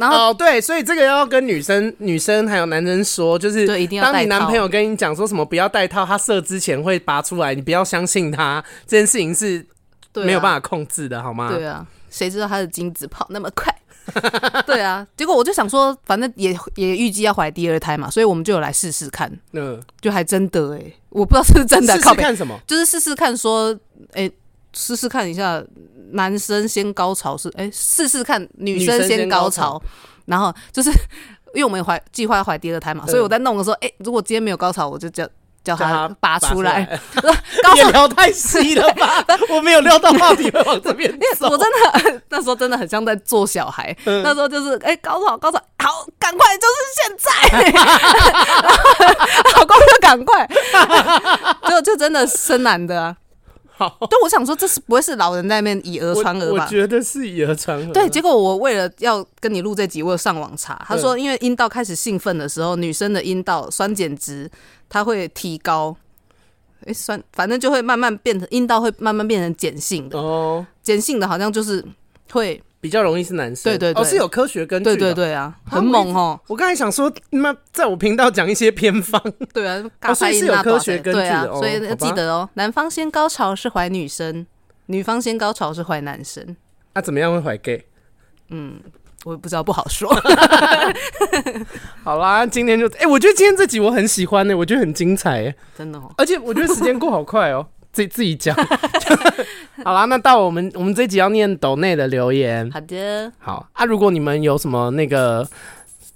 [0.00, 3.66] 然后哦，对，所以这个要跟女生、女生还有男生说，就是
[4.00, 9.64] 当你男朋友跟你讲说什么不要戴套，他射之前会拔出来，你不要相信他，这件事情是
[10.14, 11.52] 没有办法控制的，好吗？
[11.52, 13.72] 对啊，谁知道他的精子跑那么快？
[14.66, 19.30] 对啊，结果我就想说，反正也也预计要怀第二胎嘛，所以我们就有来试试看。
[19.52, 22.58] 嗯，就还真的哎、欸，我不知道是不是真的，试试看什么？
[22.66, 23.72] 就是试试看说，
[24.12, 24.32] 哎、欸，
[24.72, 25.62] 试试看一下。
[26.12, 29.80] 男生先高潮是哎，试试看女生先高潮，
[30.26, 30.90] 然后就是
[31.54, 35.24] 因为我们怀计划要怀第二胎嘛，所以我在弄的时候，哎，如果今天没有高潮，我就叫
[35.62, 36.84] 叫他拔出来。
[37.14, 39.24] 出来 高潮聊太细了吧？
[39.50, 41.48] 我没有料到话题会往这边走。
[41.48, 47.30] 我真的那时候真的很像在做小孩，嗯、那时候就是哎高潮高潮，好赶快就是现在，
[49.54, 50.44] 老公就赶快，
[51.70, 53.16] 就就真的生男的啊。
[54.08, 56.64] 对，我想说这是不会是老人在那边以讹传讹吧？
[56.64, 57.92] 我觉得是以讹传讹。
[57.92, 64.50] 对，结果我为了要跟你录这集，我有上网查，他说因为阴道开始兴奋的时候，女生的阴道酸碱值
[64.88, 65.96] 它会提高，
[66.84, 71.84] 哎，酸反正就会慢慢变成阴道会慢慢变成碱性的哦，碱性的好像就是
[72.30, 72.62] 会。
[72.80, 76.40] 比较容易是男生，对对对，哦，是有科学根据的，对对对啊，很猛哦！
[76.46, 79.22] 我刚才想说，那在我频道讲一些偏方，
[79.52, 82.48] 对啊，所以是有科学根据的，所以要记得哦。
[82.54, 84.46] 男方先高潮是怀女生，
[84.86, 86.56] 女方先高潮是怀男生。
[86.94, 87.84] 那怎么样会怀 gay？
[88.48, 88.80] 嗯，
[89.24, 90.10] 我也不知道，不好说。
[92.02, 97.66] 好啦，今天就哎，我觉得今天这集我很喜欢呢，我觉得很精彩哎，真的哦，而且我觉得时间过好快哦。
[97.92, 98.56] 自己自己讲，
[99.84, 102.70] 好啦，那到我们我们这一集要念抖内的留言。
[102.70, 103.84] 好的，好啊。
[103.84, 105.46] 如果你们有什么那个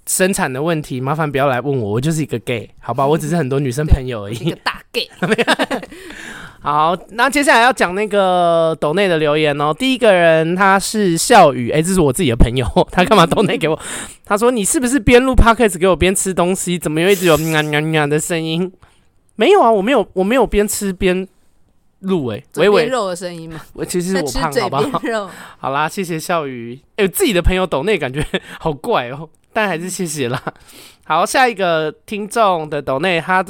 [0.07, 3.05] 生产的问题，麻烦不要来问我，我就是一个 gay，好吧？
[3.07, 5.09] 我只是很多女生朋友而已，一个大 gay。
[6.61, 9.71] 好，那接下来要讲那个抖内的留言哦。
[9.77, 13.79] 第一个人他是笑宇，哎、欸，这是我自己的朋友，他干嘛抖内给我？
[14.25, 16.79] 他说：“你是不是边录 podcast 给我边吃东西？
[16.79, 18.71] 怎么又一直有喵喵喵的声音？”
[19.37, 21.27] 没有啊，我没有，我没有边吃边。
[22.05, 23.59] 录哎，微微肉的声音吗？
[23.73, 25.31] 我其实我胖，好不好？
[25.59, 26.79] 好啦，谢谢笑鱼。
[26.95, 28.25] 哎、欸，自己的朋友抖内感觉
[28.59, 30.41] 好怪哦、喔，但还是谢谢啦。
[31.05, 33.45] 好，下一个听众的抖内，他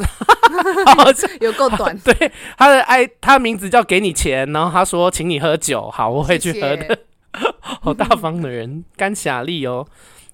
[1.39, 1.97] 有够短。
[1.99, 5.89] 对，他的爱，他的名字叫给你钱，然后他说请你喝酒。
[5.89, 6.97] 好，我会去喝的。
[7.59, 9.85] 好大方的人，甘霞丽哦。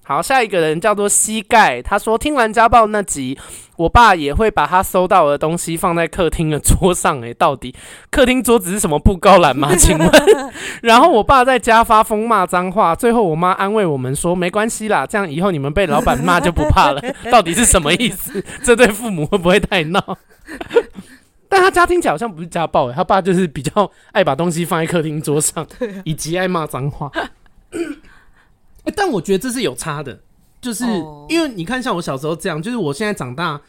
[0.04, 3.38] 好，下一个人叫做膝盖，他说听完家暴那集，
[3.76, 7.20] 我爸也会把他收到的东西放在客厅的桌上。
[7.20, 7.72] 诶，到底
[8.10, 9.74] 客厅桌子是什么布高栏吗？
[9.76, 10.10] 请问？
[10.82, 17.00] 然后我爸在家发疯骂脏话，最后我妈安慰我们说没关系啦，这样以后你们被老板骂就不怕了。
[17.30, 18.44] 到底是什么意思？
[18.64, 20.18] 这对父母会不会太闹？
[21.48, 25.64] 但他家听起来好像不是家暴，诶，他爸就是比较爱把东西放在客厅桌上，
[26.04, 27.08] 以及爱骂脏话。
[28.84, 30.18] 欸、但我觉得这是有差的，
[30.60, 30.84] 就是
[31.28, 33.60] 因为你看，像我小时候这样，就是我现在长大，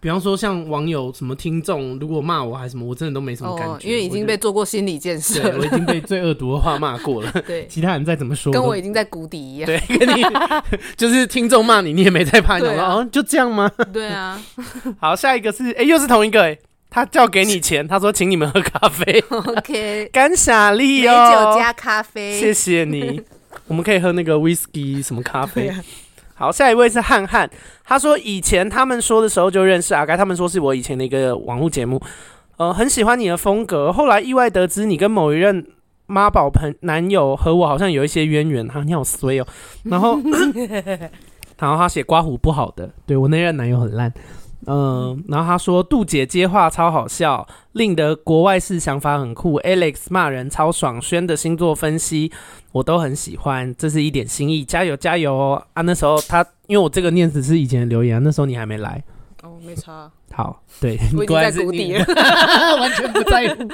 [0.00, 7.32] 比方说像网友什么听众，如果骂我还是什么，我真的都没什么感觉，哦、因为已经被做过心理建设，我已经被最恶毒的话骂过了。
[7.46, 9.66] 对，其他人再怎么说，跟我已经在谷底一样。
[9.66, 10.22] 对，跟你
[10.96, 13.70] 就是听众骂你，你也没在怕，你说哦，就这样吗？
[13.92, 14.38] 对啊。
[15.00, 16.58] 好，下一个是，哎、欸，又是同一个、欸，哎，
[16.90, 19.24] 他叫给你钱，他说请你们喝咖啡。
[19.30, 23.22] OK，干傻力哦，美酒加咖啡，谢谢你。
[23.66, 25.72] 我们可以喝那个 whisky 什么咖啡？
[26.34, 27.48] 好，下一位是汉汉，
[27.84, 32.00] 他说以前他们说的时候就认识阿该，他们说是我以前的一个网络节目，
[32.56, 33.92] 呃，很喜欢你的风格。
[33.92, 35.64] 后来意外得知你跟某一任
[36.06, 39.46] 妈宝朋男友和我好像有一些渊源，哈，你好衰哦。
[39.84, 40.18] 然后，
[41.56, 44.12] 然后他写刮胡不好的，对我那任男友很烂。
[44.66, 52.32] 嗯，然后他说杜姐接话超好笑，令的国外式想法很酷，Alex 骂人超爽，轩的星座分析
[52.72, 55.66] 我都很喜欢，这是一点心意，加油加油哦！
[55.74, 59.02] 啊，那时候他因为我这个念只是以前的留言，那时候你还没来
[59.42, 60.10] 哦，没差。
[60.32, 62.04] 好，对， 我已经在谷底了，
[62.80, 63.68] 完全不在乎。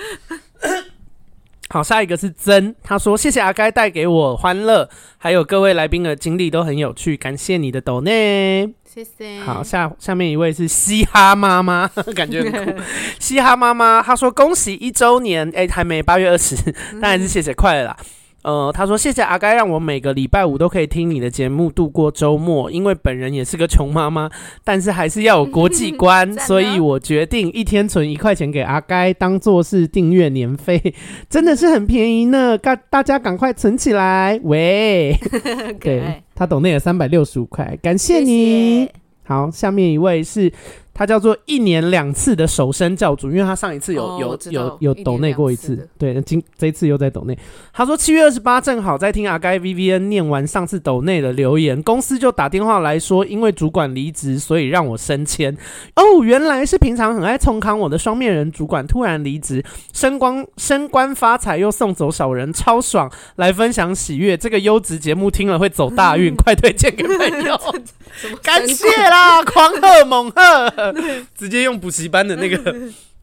[1.71, 9.41] 好，下一个是真，他说谢谢阿该带给我欢乐，还有各位来宾的经历都很有趣，感谢你的抖内，谢谢。
[9.45, 11.87] 好，下下面一位是嘻哈妈妈，
[12.17, 12.81] 感觉很酷。
[13.21, 16.57] 嘻哈妈妈，她说恭喜一周年，哎、欸，还没八月二十，
[17.01, 17.97] 当然是谢谢快乐啦。
[18.43, 22.71] 呃，他说谢谢阿该，让我每个礼拜五都可以听你的节目度过周末。
[22.71, 24.31] 因为本人也是个穷妈妈，
[24.65, 30.95] 但是还是要有国际观，所以我决定一天存一块钱给阿该，当做是订阅年费，
[31.29, 32.57] 真的是很便宜呢。
[32.57, 35.15] 大大家赶快存起来，喂，
[35.79, 38.27] 对，他懂那个三百六十五块，感谢你。
[38.27, 38.93] 谢谢。
[39.25, 40.53] 好，下面一位是。
[41.01, 47.39] 他叫做一年两次的手生教主，因为他上一次有、哦、有有有抖内过一次，对，今这一次又在抖内。
[47.73, 55.57] 他说七月二十八正好在听阿该 VVN 念完上次抖内的留言，公司就打电话来说，因为主管离职，所以让我升迁。
[55.97, 63.11] 哦，原来是平常很爱冲康我的双面人主管突然离职，升官升官发财又送走小人，超爽！
[63.37, 67.59] 来分享喜悦，这个优质节目听了会走大运， 快推荐给朋友。
[68.43, 70.90] 感谢啦，狂贺猛贺。
[71.37, 72.75] 直接用补习班的那个，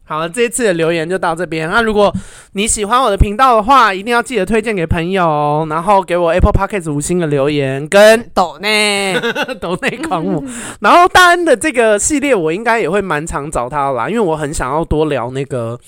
[0.04, 1.68] 好了，这一次的留言就到这边。
[1.68, 2.14] 那如果
[2.52, 9.14] 你喜欢我的频道的话，一定要记得推荐给朋友，然后给我 Apple Podcast 五星的留言跟抖内
[9.60, 10.44] 抖内狂舞。
[10.80, 15.78] 然后大恩的这个系列，我应该也会蛮常找他啦，因为我很想要多聊那个。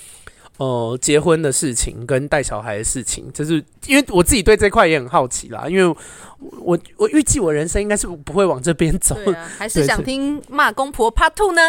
[0.61, 5.65] 呃，结婚的事情跟带小孩的事情，就是因为我自己对这块也很好奇啦。
[5.67, 5.97] 因为
[6.61, 11.63] 我我预计我人生应该是不会往这边走，啊， 还是想听骂公婆 Part Two 呢？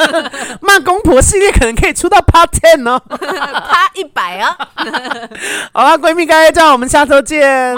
[0.62, 4.56] 骂公婆系列可能可以出到 Part Ten 哦，Part 一百啊！
[5.74, 7.76] 好啦，闺蜜该叫我们下周见，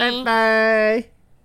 [0.00, 1.13] 拜拜。